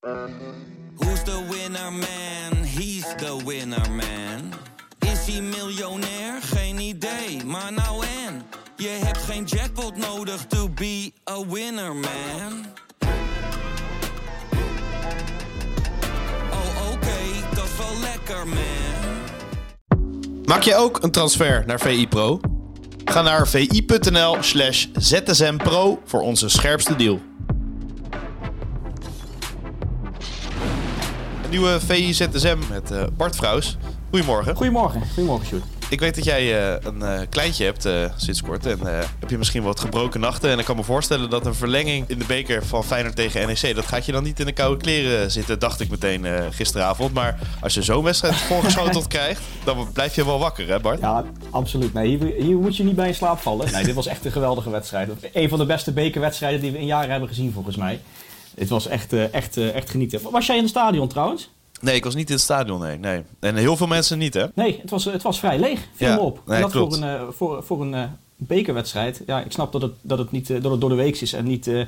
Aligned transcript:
Who's 0.00 1.22
the 1.24 1.46
winner 1.50 1.90
man? 1.90 2.64
He's 2.64 3.04
the 3.16 3.36
winner 3.44 3.90
man. 3.90 4.52
Is 4.98 5.26
hij 5.26 5.40
miljonair? 5.42 6.42
Geen 6.42 6.78
idee, 6.78 7.44
maar 7.44 7.72
nou 7.72 8.04
en. 8.26 8.42
Je 8.76 8.88
hebt 8.88 9.18
geen 9.18 9.44
jackpot 9.44 9.96
nodig 9.96 10.46
to 10.46 10.68
be 10.68 11.12
a 11.30 11.46
winner 11.46 11.94
man. 11.94 12.66
Oh 16.50 16.92
oké, 16.92 17.54
dat 17.54 17.64
is 17.64 17.76
wel 17.78 18.00
lekker 18.00 18.46
man. 18.48 19.24
Maak 20.44 20.62
jij 20.62 20.76
ook 20.76 21.02
een 21.02 21.10
transfer 21.10 21.62
naar 21.66 21.80
VI 21.80 22.08
Pro? 22.08 22.40
Ga 23.04 23.22
naar 23.22 23.48
vi.nl 23.48 24.36
slash 24.40 24.86
zsmpro 24.92 26.00
voor 26.04 26.20
onze 26.20 26.48
scherpste 26.48 26.96
deal. 26.96 27.20
Nieuwe 31.50 31.80
VI 31.80 32.14
ZSM 32.14 32.58
met 32.70 32.90
eh, 32.90 33.02
Bart 33.16 33.36
Vrouws. 33.36 33.76
Goedemorgen. 34.10 34.56
Goedemorgen, 34.56 35.02
goedemorgen 35.14 35.46
Sjoerd. 35.46 35.64
Ik 35.88 36.00
weet 36.00 36.14
dat 36.14 36.24
jij 36.24 36.72
eh, 36.72 36.76
een 36.82 37.02
eh, 37.02 37.20
kleintje 37.30 37.64
hebt 37.64 37.88
sinds 38.16 38.42
kort. 38.42 38.66
En 38.66 38.78
heb 39.18 39.30
je 39.30 39.38
misschien 39.38 39.62
wat 39.62 39.80
gebroken 39.80 40.20
nachten. 40.20 40.50
En 40.50 40.58
ik 40.58 40.64
kan 40.64 40.76
me 40.76 40.82
voorstellen 40.82 41.30
dat 41.30 41.46
een 41.46 41.54
verlenging 41.54 42.08
in 42.08 42.18
de 42.18 42.24
beker 42.24 42.66
van 42.66 42.84
Feyenoord 42.84 43.16
tegen 43.16 43.46
NEC... 43.46 43.74
dat 43.74 43.86
gaat 43.86 44.06
je 44.06 44.12
dan 44.12 44.22
niet 44.22 44.40
in 44.40 44.46
de 44.46 44.52
koude 44.52 44.82
kleren 44.82 45.30
zitten, 45.30 45.58
dacht 45.58 45.80
ik 45.80 45.90
meteen 45.90 46.26
gisteravond. 46.52 47.14
Maar 47.14 47.38
als 47.60 47.74
je 47.74 47.82
zo'n 47.82 48.04
wedstrijd 48.04 48.34
voorgeschoteld 48.50 49.06
krijgt... 49.06 49.40
dan 49.64 49.92
blijf 49.92 50.14
je 50.14 50.24
wel 50.24 50.38
wakker, 50.38 50.68
hè 50.68 50.80
Bart? 50.80 51.00
Ja, 51.00 51.24
absoluut. 51.50 51.92
Nee, 51.92 52.16
hier, 52.16 52.34
hier 52.44 52.56
moet 52.56 52.76
je 52.76 52.84
niet 52.84 52.96
bij 52.96 53.08
in 53.08 53.14
slaap 53.14 53.40
vallen. 53.40 53.72
Nee, 53.72 53.84
dit 53.84 53.94
was 53.94 54.06
echt 54.06 54.24
een 54.24 54.32
geweldige 54.32 54.70
wedstrijd. 54.70 55.10
Een 55.32 55.48
van 55.48 55.58
de 55.58 55.66
beste 55.66 55.92
bekerwedstrijden 55.92 56.60
die 56.60 56.70
we 56.70 56.78
in 56.78 56.86
jaren 56.86 57.10
hebben 57.10 57.28
gezien, 57.28 57.52
volgens 57.52 57.76
mij. 57.76 58.00
Het 58.60 58.68
was 58.68 58.86
echt, 58.86 59.12
eh, 59.12 59.34
echt, 59.34 59.56
eh, 59.56 59.74
echt 59.74 59.90
genieten. 59.90 60.20
Was 60.30 60.46
jij 60.46 60.56
in 60.56 60.62
het 60.62 60.70
stadion 60.70 61.08
trouwens? 61.08 61.50
Nee, 61.80 61.94
ik 61.94 62.04
was 62.04 62.14
niet 62.14 62.28
in 62.28 62.34
het 62.34 62.42
stadion, 62.42 62.80
nee. 62.80 62.98
nee. 62.98 63.22
En 63.40 63.56
heel 63.56 63.76
veel 63.76 63.86
mensen 63.86 64.18
niet, 64.18 64.34
hè? 64.34 64.46
Nee, 64.54 64.78
het 64.80 64.90
was, 64.90 65.04
het 65.04 65.22
was 65.22 65.38
vrij 65.38 65.58
leeg. 65.58 65.80
Viel 65.94 66.08
Ja, 66.08 66.14
me 66.14 66.20
op. 66.20 66.40
nee, 66.46 66.56
en 66.56 66.62
dat 66.62 66.70
klopt. 66.70 66.96
voor 66.96 67.04
een, 67.04 67.16
eh, 67.16 67.22
voor, 67.30 67.62
voor 67.62 67.82
een 67.82 67.94
eh, 67.94 68.04
bekerwedstrijd. 68.36 69.22
Ja, 69.26 69.40
ik 69.40 69.52
snap 69.52 69.72
dat 69.72 69.82
het, 69.82 69.92
dat 70.00 70.18
het, 70.18 70.30
niet, 70.30 70.50
eh, 70.50 70.62
dat 70.62 70.70
het 70.70 70.80
door 70.80 70.90
de 70.90 70.96
week 70.96 71.20
is 71.20 71.32
en 71.32 71.44
niet 71.44 71.66
eh, 71.66 71.82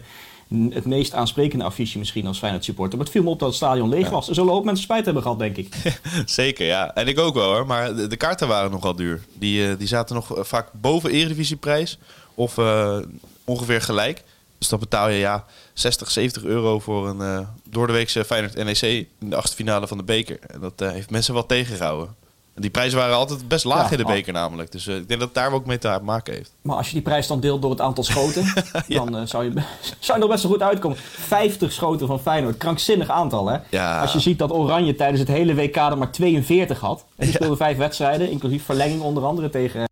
het 0.70 0.84
meest 0.84 1.14
aansprekende 1.14 1.64
affiche 1.64 1.98
misschien 1.98 2.26
als 2.26 2.38
Feyenoord 2.38 2.64
supporter. 2.64 2.96
Maar 2.96 3.04
het 3.06 3.14
viel 3.14 3.24
me 3.24 3.30
op 3.30 3.38
dat 3.38 3.48
het 3.48 3.56
stadion 3.56 3.88
leeg 3.88 4.08
was. 4.10 4.28
Er 4.28 4.34
zullen 4.34 4.52
hoop 4.52 4.64
mensen 4.64 4.84
spijt 4.84 5.04
hebben 5.04 5.22
gehad, 5.22 5.38
denk 5.38 5.56
ik. 5.56 5.74
Zeker, 6.26 6.66
ja. 6.66 6.94
En 6.94 7.08
ik 7.08 7.18
ook 7.18 7.34
wel, 7.34 7.52
hoor. 7.52 7.66
Maar 7.66 7.94
de, 7.96 8.06
de 8.06 8.16
kaarten 8.16 8.48
waren 8.48 8.70
nogal 8.70 8.96
duur. 8.96 9.20
Die, 9.34 9.68
eh, 9.68 9.78
die 9.78 9.86
zaten 9.88 10.14
nog 10.14 10.36
eh, 10.36 10.44
vaak 10.44 10.68
boven 10.72 11.10
Eredivisieprijs. 11.10 11.98
Of 12.34 12.58
eh, 12.58 12.98
ongeveer 13.44 13.80
gelijk. 13.80 14.22
Dus 14.62 14.70
dan 14.70 14.80
betaal 14.80 15.08
je 15.08 15.18
ja 15.18 15.44
60, 15.72 16.10
70 16.10 16.44
euro 16.44 16.78
voor 16.78 17.08
een 17.08 17.20
eh 17.20 17.48
doordeweekse 17.68 18.24
Feyenoord 18.24 18.54
NEC 18.54 18.82
in 19.18 19.30
de 19.30 19.36
achtste 19.36 19.56
finale 19.56 19.86
van 19.86 19.96
de 19.96 20.04
beker. 20.04 20.38
En 20.40 20.60
dat 20.60 20.80
eh, 20.80 20.90
heeft 20.90 21.10
mensen 21.10 21.34
wel 21.34 21.46
tegengehouden. 21.46 22.16
Die 22.54 22.70
prijzen 22.70 22.98
waren 22.98 23.16
altijd 23.16 23.48
best 23.48 23.64
laag 23.64 23.84
Ja, 23.84 23.90
in 23.90 23.96
de 23.96 24.04
beker 24.04 24.32
namelijk. 24.32 24.72
Dus 24.72 24.86
eh, 24.86 24.96
ik 24.96 25.08
denk 25.08 25.20
dat 25.20 25.34
daar 25.34 25.52
ook 25.52 25.66
mee 25.66 25.78
te 25.78 25.98
maken 26.02 26.34
heeft. 26.34 26.52
Maar 26.62 26.76
als 26.76 26.86
je 26.86 26.92
die 26.92 27.02
prijs 27.02 27.26
dan 27.26 27.40
deelt 27.40 27.62
door 27.62 27.70
het 27.70 27.80
aantal 27.80 28.04
schoten, 28.04 28.52
dan 28.88 29.16
eh, 29.16 29.26
zou, 29.26 29.44
je, 29.44 29.50
zou 29.98 30.18
je 30.18 30.24
nog 30.24 30.28
best 30.28 30.42
wel 30.42 30.52
goed 30.52 30.62
uitkomen. 30.62 30.96
50 30.98 31.72
schoten 31.72 32.06
van 32.06 32.20
Feyenoord, 32.20 32.56
krankzinnig 32.56 33.08
aantal 33.08 33.48
hè. 33.48 33.58
Ja. 33.70 34.00
Als 34.00 34.12
je 34.12 34.20
ziet 34.20 34.38
dat 34.38 34.52
Oranje 34.52 34.94
tijdens 34.94 35.20
het 35.20 35.28
hele 35.28 35.54
WK 35.54 35.76
er 35.76 35.98
maar 35.98 36.12
42 36.12 36.80
had. 36.80 37.04
En 37.16 37.26
die 37.26 37.34
speelde 37.34 37.56
vijf 37.56 37.76
wedstrijden, 37.76 38.30
inclusief 38.30 38.64
verlenging 38.64 39.00
onder 39.00 39.24
andere 39.24 39.50
tegen, 39.50 39.88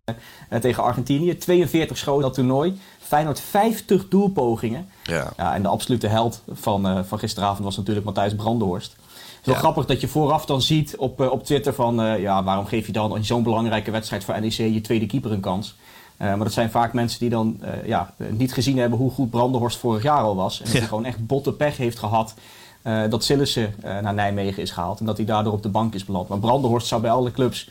eh, 0.49 0.61
tegen 0.61 0.83
Argentinië. 0.83 1.37
42 1.39 1.97
schoten 1.97 2.23
dat 2.23 2.35
toernooi. 2.35 2.81
Feyenoord 2.99 3.41
50 3.41 4.09
doelpogingen. 4.09 4.89
Ja. 5.03 5.33
Ja, 5.37 5.55
en 5.55 5.63
de 5.63 5.69
absolute 5.69 6.07
held 6.07 6.43
van, 6.53 7.05
van 7.07 7.19
gisteravond 7.19 7.65
was 7.65 7.77
natuurlijk 7.77 8.07
Matthijs 8.07 8.35
Brandenhorst. 8.35 8.97
Het 9.41 9.49
is 9.49 9.55
wel 9.55 9.55
Ja. 9.55 9.61
grappig 9.61 9.87
dat 9.87 10.01
je 10.01 10.09
vooraf 10.09 10.47
dan 10.47 10.63
ziet 10.63 10.97
op, 10.97 11.21
eh, 11.21 11.31
op 11.31 11.45
Twitter 11.45 11.75
van... 11.75 12.03
eh, 12.03 12.21
ja, 12.21 12.45
waarom 12.45 12.67
geef 12.67 12.87
je 12.87 12.93
dan 12.93 13.17
in 13.17 13.25
zo'n 13.25 13.43
belangrijke 13.43 13.91
wedstrijd 13.91 14.25
voor 14.25 14.41
NEC 14.41 14.53
je 14.53 14.81
tweede 14.81 15.07
keeper 15.07 15.33
een 15.33 15.41
kans? 15.41 15.75
Eh, 16.17 16.27
maar 16.29 16.39
dat 16.39 16.53
zijn 16.53 16.71
vaak 16.71 16.93
mensen 16.93 17.19
die 17.21 17.29
dan 17.31 17.61
ja, 17.85 18.15
niet 18.29 18.53
gezien 18.53 18.79
hebben 18.79 18.99
hoe 18.99 19.11
goed 19.11 19.31
Brandenhorst 19.31 19.79
vorig 19.79 20.03
jaar 20.03 20.23
al 20.23 20.37
was. 20.37 20.59
En 20.59 20.65
dat 20.65 20.73
Ja. 20.73 20.79
hij 20.79 20.89
gewoon 20.89 21.05
echt 21.05 21.27
botte 21.27 21.53
pech 21.53 21.77
heeft 21.77 21.99
gehad 21.99 22.35
eh, 22.83 23.03
dat 23.11 23.25
Sillissen 23.25 23.75
naar 23.83 24.15
Nijmegen 24.15 24.63
is 24.63 24.71
gehaald. 24.71 25.01
En 25.01 25.07
dat 25.07 25.17
hij 25.17 25.27
daardoor 25.27 25.53
op 25.53 25.63
de 25.63 25.69
bank 25.69 25.95
is 25.95 26.05
beland. 26.05 26.29
Maar 26.29 26.39
Brandenhorst 26.39 26.87
zou 26.87 27.01
bij 27.01 27.11
alle 27.11 27.31
clubs 27.31 27.71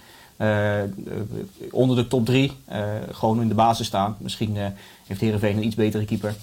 onder 1.71 1.95
de 1.95 2.07
top 2.07 2.25
drie 2.25 2.51
gewoon 3.11 3.41
in 3.41 3.47
de 3.47 3.53
basis 3.53 3.87
staan. 3.87 4.15
Misschien 4.19 4.57
heeft 5.07 5.21
Heerenveen 5.21 5.57
een 5.57 5.65
iets 5.65 5.75
betere 5.75 6.05
keeper. 6.05 6.35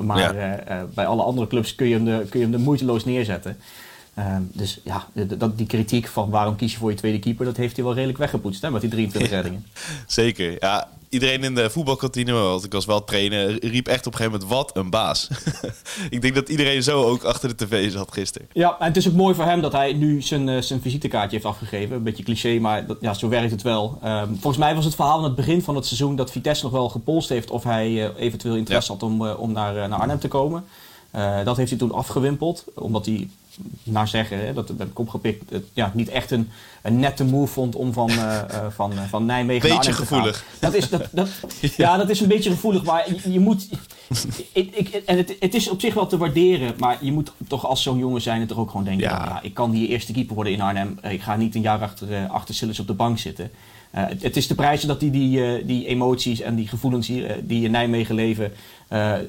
Maar 0.00 0.34
Ja. 0.36 0.86
bij 0.94 1.06
alle 1.06 1.22
andere 1.22 1.46
clubs 1.46 1.74
kun 1.74 1.86
je 1.88 1.94
hem, 1.94 2.04
de, 2.04 2.26
kun 2.30 2.38
je 2.40 2.44
hem 2.46 2.54
er 2.54 2.60
moeiteloos 2.60 3.04
neerzetten. 3.04 3.56
Ehm, 4.14 4.42
dus 4.52 4.80
ja, 4.84 5.06
dat, 5.38 5.58
die 5.58 5.66
kritiek 5.66 6.08
van 6.08 6.30
waarom 6.30 6.56
kies 6.56 6.72
je 6.72 6.78
voor 6.78 6.90
je 6.90 6.96
tweede 6.96 7.18
keeper, 7.18 7.44
dat 7.44 7.56
heeft 7.56 7.76
hij 7.76 7.84
wel 7.84 7.94
redelijk 7.94 8.18
weggepoetst 8.18 8.62
hè, 8.62 8.70
met 8.70 8.80
die 8.80 8.90
23 8.90 9.30
reddingen. 9.30 9.66
Zeker. 10.06 10.56
Ja, 10.60 10.88
iedereen 11.08 11.44
in 11.44 11.54
de 11.54 11.70
voetbalkantine, 11.70 12.32
want 12.32 12.64
ik 12.64 12.72
was 12.72 12.84
wel 12.84 13.04
trainer, 13.04 13.66
riep 13.66 13.86
echt 13.86 14.06
op 14.06 14.12
een 14.12 14.18
gegeven 14.18 14.40
moment, 14.40 14.50
wat 14.50 14.76
een 14.76 14.90
baas. 14.90 15.28
ik 16.10 16.22
denk 16.22 16.34
dat 16.34 16.48
iedereen 16.48 16.82
zo 16.82 17.02
ook 17.02 17.22
achter 17.22 17.56
de 17.56 17.64
tv 17.64 17.92
zat 17.92 18.12
gisteren. 18.12 18.48
Ja, 18.52 18.76
en 18.78 18.86
het 18.86 18.96
is 18.96 19.08
ook 19.08 19.14
mooi 19.14 19.34
voor 19.34 19.44
hem 19.44 19.60
dat 19.60 19.72
hij 19.72 19.92
nu 19.92 20.22
zijn, 20.22 20.48
eh, 20.48 20.60
zijn 20.60 20.80
visitekaartje 20.80 21.36
heeft 21.36 21.48
afgegeven. 21.48 21.96
Een 21.96 22.02
beetje 22.02 22.24
cliché, 22.24 22.58
maar 22.58 22.86
dat, 22.86 22.96
ja, 23.00 23.14
zo 23.14 23.28
werkt 23.28 23.50
het 23.50 23.62
wel. 23.62 23.98
Ehm, 24.02 24.28
volgens 24.28 24.56
mij 24.56 24.74
was 24.74 24.84
het 24.84 24.94
verhaal 24.94 25.18
aan 25.18 25.24
het 25.24 25.34
begin 25.34 25.62
van 25.62 25.74
het 25.74 25.86
seizoen 25.86 26.16
dat 26.16 26.30
Vitesse 26.30 26.64
nog 26.64 26.72
wel 26.72 26.88
gepolst 26.88 27.28
heeft 27.28 27.50
of 27.50 27.64
hij 27.64 27.86
eh, 27.86 28.24
eventueel 28.24 28.56
interesse 28.56 28.92
had 28.92 29.02
om, 29.02 29.26
eh, 29.26 29.40
om 29.40 29.52
naar, 29.52 29.88
naar 29.88 29.98
Arnhem 29.98 30.18
te 30.18 30.28
komen. 30.28 30.64
Dat 31.44 31.56
heeft 31.56 31.70
hij 31.70 31.78
toen 31.78 31.92
afgewimpeld, 31.92 32.64
omdat 32.74 33.06
hij, 33.06 33.28
naar 33.82 34.08
zeggen, 34.08 34.46
hè, 34.46 34.52
dat 34.52 34.68
heb 34.68 34.90
ik 34.90 34.98
opgepikt, 34.98 35.50
het, 35.50 35.64
ja, 35.72 35.90
niet 35.94 36.08
echt 36.08 36.30
een, 36.30 36.50
een 36.82 36.98
nette 36.98 37.24
move 37.24 37.52
vond 37.52 37.74
om 37.74 37.92
van, 37.92 38.10
eh, 38.10 38.66
van, 38.70 38.92
eh, 38.92 38.98
van 39.08 39.24
Nijmegen 39.24 39.68
naar 39.68 39.78
Beetje 39.78 39.92
te 39.92 39.96
gevoelig. 39.96 40.36
gaan. 40.36 40.46
Dat 40.60 40.74
is, 40.74 40.88
dat, 40.88 41.08
dat, 41.12 41.28
ja, 41.76 41.96
dat 41.96 42.10
is 42.10 42.20
een 42.20 42.28
beetje 42.28 42.50
gevoelig, 42.50 42.84
maar 42.84 43.08
je, 43.08 43.32
je 43.32 43.40
moet... 43.40 43.68
Ik, 44.52 44.74
ik, 44.74 44.88
en 44.88 45.16
het, 45.16 45.36
het 45.40 45.54
is 45.54 45.68
op 45.68 45.80
zich 45.80 45.94
wel 45.94 46.06
te 46.06 46.16
waarderen, 46.16 46.74
maar 46.78 46.98
je 47.00 47.12
moet 47.12 47.32
toch 47.48 47.66
als 47.66 47.82
zo'n 47.82 47.98
jongen 47.98 48.20
zijn 48.20 48.46
toch 48.46 48.58
ook 48.58 48.70
gewoon 48.70 48.84
denken... 48.84 49.08
Ja. 49.08 49.24
ja, 49.24 49.42
ik 49.42 49.54
kan 49.54 49.70
die 49.70 49.88
eerste 49.88 50.12
keeper 50.12 50.34
worden 50.34 50.52
in 50.52 50.60
Arnhem. 50.60 50.98
Ik 51.02 51.22
ga 51.22 51.36
niet 51.36 51.54
een 51.54 51.60
jaar 51.60 51.82
achter, 51.82 52.26
achter 52.26 52.54
Sillis 52.54 52.80
op 52.80 52.86
de 52.86 52.94
bank 52.94 53.18
zitten. 53.18 53.50
Het, 53.90 54.22
het 54.22 54.36
is 54.36 54.46
te 54.46 54.54
prijzen 54.54 54.88
dat 54.88 55.00
hij 55.00 55.10
die, 55.10 55.44
eh, 55.44 55.66
die 55.66 55.86
emoties 55.86 56.40
en 56.40 56.54
die 56.54 56.68
gevoelens 56.68 57.06
hier, 57.06 57.36
die 57.42 57.64
in 57.64 57.70
Nijmegen 57.70 58.14
leven... 58.14 58.52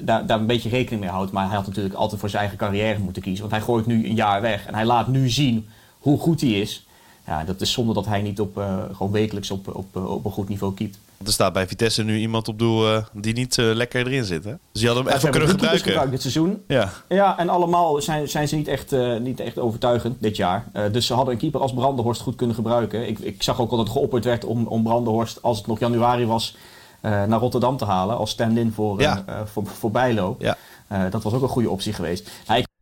daar, 0.00 0.26
daar 0.26 0.38
een 0.38 0.46
beetje 0.46 0.68
rekening 0.68 1.00
mee 1.00 1.10
houdt. 1.10 1.32
Maar 1.32 1.46
hij 1.46 1.56
had 1.56 1.66
natuurlijk 1.66 1.94
altijd 1.94 2.20
voor 2.20 2.28
zijn 2.28 2.42
eigen 2.42 2.58
carrière 2.58 2.98
moeten 2.98 3.22
kiezen. 3.22 3.40
Want 3.40 3.56
hij 3.56 3.62
gooit 3.62 3.86
nu 3.86 4.08
een 4.08 4.14
jaar 4.16 4.40
weg 4.40 4.66
en 4.66 4.74
hij 4.74 4.84
laat 4.84 5.08
nu 5.08 5.28
zien 5.30 5.68
hoe 5.98 6.18
goed 6.18 6.40
hij 6.40 6.50
is. 6.50 6.86
Ja, 7.26 7.44
dat 7.44 7.60
is 7.60 7.72
zonde 7.72 7.92
dat 7.92 8.06
hij 8.06 8.22
niet 8.22 8.40
op, 8.40 8.58
eh, 8.58 8.78
gewoon 8.92 9.12
wekelijks 9.12 9.50
op, 9.50 9.74
op, 9.74 9.96
op 9.96 10.24
een 10.24 10.30
goed 10.30 10.48
niveau 10.48 10.74
keept. 10.74 10.98
Er 11.24 11.32
staat 11.32 11.52
bij 11.52 11.66
Vitesse 11.68 12.02
nu 12.02 12.18
iemand 12.18 12.48
op 12.48 12.58
doel 12.58 12.92
eh, 12.92 13.04
die 13.12 13.34
niet 13.34 13.58
eh, 13.58 13.64
lekker 13.74 14.06
erin 14.06 14.24
zit. 14.24 14.44
Hè? 14.44 14.50
Dus 14.72 14.80
die 14.80 14.86
hadden 14.86 15.04
hem 15.06 15.14
Ja, 15.14 15.20
hebben 15.20 15.30
kunnen 15.30 15.48
gebruiken. 15.48 15.84
gebruikt 15.86 16.10
dit 16.10 16.20
seizoen. 16.20 16.62
Ja. 16.66 16.92
Ja, 17.08 17.38
en 17.38 17.48
allemaal 17.48 18.00
zijn, 18.02 18.28
zijn 18.28 18.48
ze 18.48 18.56
niet 18.56 18.68
echt, 18.68 18.92
eh, 18.92 19.16
niet 19.16 19.40
echt 19.40 19.58
overtuigend 19.58 20.16
dit 20.20 20.36
jaar. 20.36 20.66
Eh, 20.72 20.82
dus 20.92 21.06
ze 21.06 21.14
hadden 21.14 21.32
een 21.34 21.40
keeper 21.40 21.60
als 21.60 21.72
Brandenhorst 21.74 22.20
goed 22.20 22.36
kunnen 22.36 22.56
gebruiken. 22.56 23.08
Ik, 23.08 23.18
ik 23.18 23.42
zag 23.42 23.60
ook 23.60 23.70
al 23.70 23.76
dat 23.76 23.88
geopperd 23.88 24.24
werd 24.24 24.44
om, 24.44 24.66
om 24.66 24.82
Brandenhorst, 24.82 25.42
als 25.42 25.58
het 25.58 25.66
nog 25.66 25.78
januari 25.78 26.26
was, 26.26 26.56
eh, 27.00 27.10
naar 27.24 27.38
Rotterdam 27.40 27.76
te 27.76 27.84
halen. 27.84 28.16
Als 28.16 28.30
stand-in 28.30 28.72
voor, 28.72 29.00
Ja. 29.00 29.22
eh, 29.26 29.34
eh, 29.40 29.46
voor, 29.46 29.66
voor 29.66 29.90
Bijlo. 29.90 30.36
Ja. 30.38 30.56
Eh, 30.88 31.00
dat 31.10 31.22
was 31.22 31.32
ook 31.32 31.42
een 31.42 31.48
goede 31.48 31.70
optie 31.70 31.92
geweest. 31.92 32.30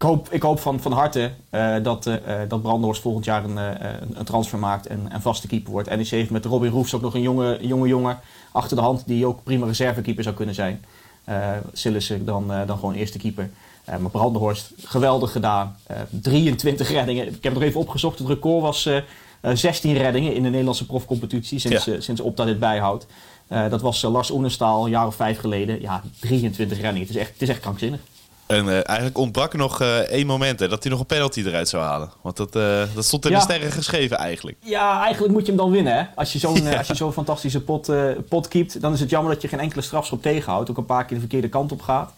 Hoop, 0.04 0.28
ik 0.32 0.42
hoop 0.42 0.60
van, 0.60 0.80
van 0.80 0.92
harte 0.92 1.30
eh, 1.50 1.74
dat, 1.82 2.06
eh, 2.06 2.16
dat 2.48 2.62
Brandenhorst 2.62 3.02
volgend 3.02 3.24
jaar 3.24 3.44
een, 3.44 3.56
een- 3.56 4.18
een 4.18 4.24
transfer 4.24 4.58
maakt 4.58 4.86
en, 4.86 5.06
en 5.10 5.20
vaste 5.22 5.46
keeper 5.46 5.72
wordt. 5.72 5.96
NEC 5.96 6.06
heeft 6.08 6.30
met 6.30 6.44
Robin 6.44 6.70
Roefs 6.70 6.94
ook 6.94 7.00
nog 7.02 7.14
een 7.14 7.20
jonge, 7.22 7.58
jonge 7.60 7.88
jongen 7.88 8.18
achter 8.52 8.76
de 8.76 8.82
hand 8.82 9.02
die 9.06 9.26
ook 9.26 9.42
prima 9.42 9.66
reservekeeper 9.66 10.22
zou 10.22 10.34
kunnen 10.34 10.54
zijn. 10.54 10.84
Sillissen 11.72 12.24
dan, 12.24 12.46
dan 12.66 12.78
gewoon 12.78 12.94
eerste 12.94 13.18
keeper. 13.18 13.50
Maar 14.00 14.10
Brandenhorst, 14.10 14.72
geweldig 14.84 15.32
gedaan. 15.32 15.76
Eh, 15.86 15.96
23 16.10 16.88
reddingen. 16.90 17.26
Ik 17.34 17.42
heb 17.44 17.52
nog 17.54 17.62
even 17.62 17.80
opgezocht. 17.80 18.18
Het 18.18 18.28
record 18.28 18.62
was 18.62 18.86
eh, 18.86 18.96
eh, 19.40 19.54
16 19.54 19.96
reddingen 19.96 20.34
in 20.34 20.42
de 20.42 20.48
Nederlandse 20.48 20.86
profcompetitie 20.86 21.58
sinds, 21.58 21.84
Ja. 21.84 22.00
sinds 22.00 22.20
Opta 22.20 22.44
dit 22.44 22.58
bijhoudt. 22.58 23.06
Dat 23.48 23.80
was 23.80 24.02
Lars 24.02 24.30
Oenestal 24.30 24.84
een 24.84 24.90
jaar 24.90 25.06
of 25.06 25.14
vijf 25.14 25.38
geleden. 25.38 25.80
Ja, 25.80 26.02
23 26.20 26.80
reddingen. 26.80 27.06
Het 27.06 27.16
is 27.16 27.22
echt, 27.22 27.32
het 27.32 27.42
is 27.42 27.48
echt 27.48 27.60
krankzinnig. 27.60 28.00
En 28.46 28.68
eh, 28.68 28.88
eigenlijk 28.88 29.18
ontbrak 29.18 29.52
er 29.52 29.58
nog 29.58 29.80
eh, 29.80 29.98
één 29.98 30.26
moment 30.26 30.60
hè, 30.60 30.68
dat 30.68 30.82
hij 30.82 30.92
nog 30.92 31.00
een 31.00 31.06
penalty 31.06 31.40
eruit 31.40 31.68
zou 31.68 31.82
halen. 31.82 32.10
Want 32.20 32.36
dat, 32.36 32.56
eh, 32.56 32.82
dat 32.94 33.04
stond 33.04 33.24
in 33.24 33.30
Ja. 33.30 33.36
de 33.36 33.42
sterren 33.42 33.72
geschreven 33.72 34.16
eigenlijk. 34.16 34.56
Ja, 34.60 35.02
eigenlijk 35.02 35.32
moet 35.32 35.42
je 35.42 35.48
hem 35.48 35.56
dan 35.60 35.70
winnen. 35.70 35.96
Hè? 35.96 36.02
Als 36.14 36.32
je 36.32 36.38
zo'n 36.38 36.76
als 36.76 36.86
je 36.86 36.94
zo'n 36.94 37.12
fantastische 37.12 37.60
pot, 37.60 37.92
pot 38.28 38.48
keept, 38.48 38.80
dan 38.80 38.92
is 38.92 39.00
het 39.00 39.10
jammer 39.10 39.32
dat 39.32 39.42
je 39.42 39.48
geen 39.48 39.60
enkele 39.60 39.82
strafschop 39.82 40.22
tegenhoudt. 40.22 40.70
Ook 40.70 40.76
een 40.76 40.86
paar 40.86 41.04
keer 41.04 41.14
de 41.14 41.20
verkeerde 41.20 41.48
kant 41.48 41.72
op 41.72 41.82
gaat. 41.82 42.12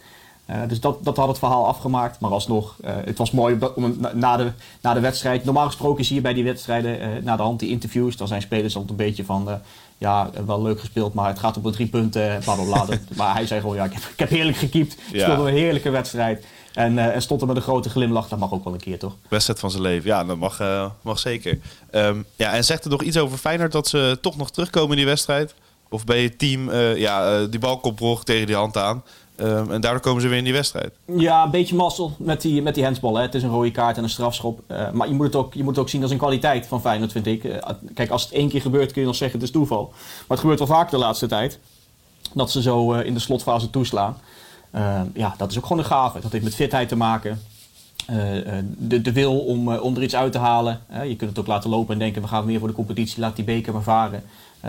Dus 0.69 0.81
dat, 0.81 1.05
dat 1.05 1.17
had 1.17 1.29
het 1.29 1.39
verhaal 1.39 1.67
afgemaakt. 1.67 2.21
Maar 2.21 2.31
alsnog, 2.31 2.77
het 2.85 3.19
was 3.19 3.31
mooi 3.31 3.59
om 3.75 3.97
na, 3.99 4.11
na 4.15 4.37
de, 4.37 4.53
na 4.81 4.95
de 4.95 5.01
wedstrijd. 5.01 5.45
Normaal 5.45 5.67
gesproken 5.67 6.05
zie 6.05 6.15
je 6.15 6.21
bij 6.21 6.35
die 6.35 6.45
wedstrijden 6.45 7.25
na 7.25 7.37
de 7.37 7.43
hand 7.43 7.61
die 7.61 7.71
interviews. 7.71 8.17
Dan 8.17 8.29
zijn 8.29 8.43
spelers 8.43 8.75
altijd 8.75 8.91
een 8.91 9.07
beetje 9.07 9.25
van. 9.25 9.61
Eh, 9.99 10.09
ja, 10.09 10.31
eh, 10.35 10.43
wel 10.47 10.63
leuk 10.63 10.81
gespeeld, 10.81 11.15
maar 11.15 11.29
het 11.29 11.39
gaat 11.39 11.57
op 11.57 11.65
de 11.65 11.71
drie 11.71 11.87
punten. 11.87 12.35
eh, 12.37 12.39
Bla 12.45 12.55
bla 12.55 12.65
bla. 12.65 12.99
maar 13.17 13.35
hij 13.35 13.47
zei 13.47 13.61
gewoon: 13.61 13.77
ja, 13.77 13.85
ik 13.85 13.93
heb, 13.93 14.03
ik 14.03 14.19
heb 14.19 14.29
heerlijk 14.29 14.57
gekiept. 14.57 14.97
Ja. 15.13 15.31
speelde 15.31 15.51
een 15.51 15.57
heerlijke 15.57 15.91
wedstrijd. 15.91 16.47
En, 16.75 16.93
uh, 16.93 17.15
en 17.15 17.23
stond 17.23 17.41
er 17.41 17.47
met 17.47 17.57
een 17.57 17.63
grote 17.63 17.91
glimlach. 17.91 18.29
Dat 18.29 18.39
mag 18.39 18.53
ook 18.53 18.65
wel 18.65 18.73
een 18.73 18.81
keer, 18.81 18.99
toch? 18.99 19.17
Wedstrijd 19.29 19.59
van 19.61 19.71
zijn 19.71 19.83
leven. 19.83 20.09
Ja, 20.09 20.25
dat 20.25 20.37
mag, 20.37 20.61
uh, 20.61 20.91
mag 21.03 21.19
zeker. 21.19 21.59
Um, 21.93 22.25
ja, 22.37 22.53
en 22.53 22.65
zegt 22.65 22.85
er 22.85 22.91
nog 22.91 23.03
iets 23.03 23.19
over 23.19 23.39
Feyenoord 23.39 23.73
dat 23.73 23.89
ze 23.89 24.19
toch 24.21 24.37
nog 24.37 24.51
terugkomen 24.51 24.91
in 24.91 24.97
die 24.97 25.07
wedstrijd? 25.07 25.55
Of 25.89 26.05
ben 26.05 26.17
je 26.17 26.37
team, 26.37 26.69
uh, 26.69 26.97
ja, 26.97 27.45
die 27.47 27.61
bal 27.61 27.79
komt 27.79 28.27
tegen 28.27 28.47
die 28.47 28.57
hand 28.57 28.77
aan. 28.77 29.03
Um, 29.41 29.73
en 29.73 29.81
daardoor 29.81 30.01
komen 30.01 30.23
ze 30.23 30.29
weer 30.29 30.39
in 30.39 30.45
die 30.45 30.53
wedstrijd. 30.53 30.93
Ja, 31.17 31.45
een 31.45 31.51
beetje 31.51 31.75
mazzel 31.75 32.15
met 32.19 32.41
die, 32.41 32.63
met 32.63 32.75
die 32.75 32.85
handsbal. 32.85 33.17
Het 33.17 33.35
is 33.35 33.43
een 33.43 33.51
rode 33.51 33.71
kaart 33.71 33.97
en 33.97 34.03
een 34.03 34.09
strafschop. 34.09 34.61
Uh, 34.69 34.91
maar 34.91 35.09
je 35.09 35.15
moet, 35.15 35.27
het 35.27 35.37
ook, 35.37 35.55
je 35.55 35.63
moet 35.63 35.75
het 35.75 35.79
ook 35.79 35.89
zien 35.89 36.03
als 36.03 36.11
een 36.11 36.19
kwaliteit 36.19 36.67
van 36.67 36.81
Feyenoord, 36.81 37.13
vind 37.13 37.27
ik. 37.27 37.45
Uh, 37.45 37.57
kijk, 37.95 38.11
als 38.11 38.23
het 38.23 38.33
één 38.33 38.49
keer 38.49 38.61
gebeurt 38.61 38.93
kun 38.93 39.01
je 39.01 39.07
nog 39.07 39.17
zeggen 39.17 39.39
het 39.39 39.49
is 39.49 39.55
toeval. 39.55 39.89
Maar 39.93 40.25
het 40.29 40.39
gebeurt 40.39 40.59
wel 40.59 40.69
vaker 40.69 40.91
de 40.91 41.05
laatste 41.05 41.27
tijd. 41.27 41.59
Dat 42.33 42.51
ze 42.51 42.63
zo 42.63 42.95
uh, 42.95 43.07
in 43.07 43.15
de 43.15 43.21
slotfase 43.21 43.71
toeslaan. 43.71 44.17
ja, 45.15 45.35
dat 45.37 45.51
is 45.51 45.57
ook 45.57 45.67
gewoon 45.67 45.79
een 45.79 45.89
gave. 45.89 46.21
Dat 46.21 46.33
heeft 46.33 46.45
met 46.45 46.55
fitheid 46.55 46.89
te 46.89 46.97
maken. 46.97 47.43
de, 48.79 49.03
de 49.03 49.13
wil 49.13 49.39
om, 49.39 49.69
om 49.77 49.97
er 49.97 50.03
iets 50.03 50.17
uit 50.17 50.33
te 50.33 50.39
halen. 50.39 50.81
je 50.91 51.17
kunt 51.17 51.31
het 51.31 51.39
ook 51.39 51.47
laten 51.47 51.71
lopen 51.71 51.93
en 51.93 51.99
denken 51.99 52.23
we 52.23 52.29
gaan 52.29 52.45
meer 52.45 52.59
voor 52.59 52.69
de 52.69 52.75
competitie. 52.75 53.21
Laat 53.21 53.37
die 53.37 53.45
beker 53.45 53.73
maar 53.73 53.83
varen. 53.83 54.23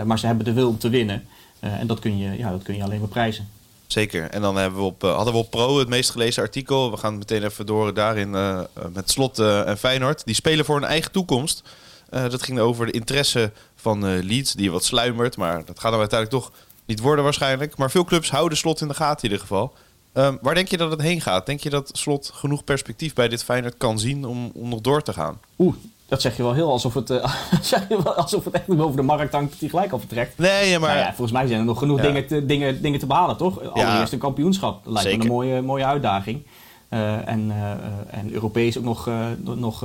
maar 0.04 0.18
ze 0.18 0.26
hebben 0.26 0.44
de 0.44 0.52
wil 0.52 0.68
om 0.68 0.78
te 0.78 0.88
winnen. 0.88 1.24
en 1.60 1.86
dat 1.86 1.98
kun, 1.98 2.18
je, 2.18 2.38
ja, 2.38 2.50
dat 2.50 2.62
kun 2.62 2.76
je 2.76 2.82
alleen 2.82 3.00
maar 3.00 3.08
prijzen. 3.08 3.48
Zeker. 3.88 4.30
En 4.30 4.42
dan 4.42 4.56
hebben 4.56 4.78
we 4.78 4.84
op, 4.84 5.04
uh, 5.04 5.14
hadden 5.14 5.32
we 5.32 5.38
op 5.38 5.50
Pro 5.50 5.78
het 5.78 5.88
meest 5.88 6.10
gelezen 6.10 6.42
artikel. 6.42 6.90
We 6.90 6.96
gaan 6.96 7.18
meteen 7.18 7.44
even 7.44 7.66
door 7.66 7.94
daarin 7.94 8.34
uh, 8.34 8.60
met 8.92 9.10
Slot 9.10 9.38
en 9.38 9.78
Feyenoord. 9.78 10.24
Die 10.24 10.34
spelen 10.34 10.64
voor 10.64 10.76
een 10.76 10.84
eigen 10.84 11.12
toekomst. 11.12 11.62
dat 12.10 12.42
ging 12.42 12.58
over 12.58 12.86
de 12.86 12.92
interesse 12.92 13.52
van 13.76 14.20
Leeds, 14.24 14.52
die 14.52 14.70
wat 14.70 14.84
sluimert. 14.84 15.36
Maar 15.36 15.64
dat 15.64 15.80
gaat 15.80 15.90
dan 15.90 16.00
uiteindelijk 16.00 16.42
toch 16.42 16.52
niet 16.86 17.00
worden 17.00 17.24
waarschijnlijk. 17.24 17.76
Maar 17.76 17.90
veel 17.90 18.04
clubs 18.04 18.30
houden 18.30 18.58
Slot 18.58 18.80
in 18.80 18.88
de 18.88 18.94
gaten 18.94 19.22
in 19.22 19.30
ieder 19.30 19.46
geval. 19.46 19.74
Um, 20.14 20.38
waar 20.42 20.54
denk 20.54 20.68
je 20.68 20.76
dat 20.76 20.90
het 20.90 21.00
heen 21.00 21.20
gaat? 21.20 21.46
Denk 21.46 21.60
je 21.60 21.70
dat 21.70 21.90
Slot 21.92 22.30
genoeg 22.34 22.64
perspectief 22.64 23.14
bij 23.14 23.28
dit 23.28 23.44
Feyenoord 23.44 23.76
kan 23.76 23.98
zien 23.98 24.24
om, 24.24 24.50
om 24.54 24.68
nog 24.68 24.80
door 24.80 25.02
te 25.02 25.12
gaan? 25.12 25.40
Oeh, 25.58 25.74
dat 26.08 26.20
zeg 26.20 26.36
je 26.36 26.42
wel 26.42 26.52
heel 26.52 26.70
alsof 26.70 26.94
het, 26.94 27.06
zeg 27.62 27.88
je 27.88 28.02
wel 28.02 28.14
alsof 28.14 28.44
het 28.44 28.54
echt 28.54 28.66
boven 28.66 28.96
de 28.96 29.02
markt 29.02 29.32
hangt 29.32 29.50
dat 29.50 29.60
hij 29.60 29.68
gelijk 29.68 29.92
al 29.92 29.98
vertrekt. 29.98 30.38
Nee, 30.38 30.78
maar... 30.78 30.88
Nou 30.88 31.00
ja, 31.00 31.06
volgens 31.06 31.32
mij 31.32 31.46
zijn 31.46 31.58
er 31.58 31.64
nog 31.64 31.78
genoeg 31.78 31.96
ja. 31.96 32.02
dingen, 32.02 32.26
te, 32.26 32.46
dingen, 32.46 32.82
dingen 32.82 32.98
te 32.98 33.06
behalen, 33.06 33.36
toch? 33.36 33.72
Allereerst 33.72 34.12
een 34.12 34.18
kampioenschap. 34.18 34.84
Dat 34.84 34.92
lijkt 34.92 35.18
me 35.18 35.24
een 35.24 35.30
mooie, 35.30 35.62
mooie 35.62 35.84
uitdaging. 35.84 36.42
Uh, 36.90 37.28
en, 37.28 37.48
uh, 37.48 37.70
en 38.10 38.32
Europees 38.32 38.78
ook 38.78 38.84
nog, 38.84 39.10
nog, 39.42 39.84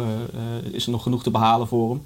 is 0.71 0.85
er 0.85 0.91
nog 0.91 1.03
genoeg 1.03 1.23
te 1.23 1.31
behalen 1.31 1.67
voor 1.67 1.89
hem. 1.89 2.05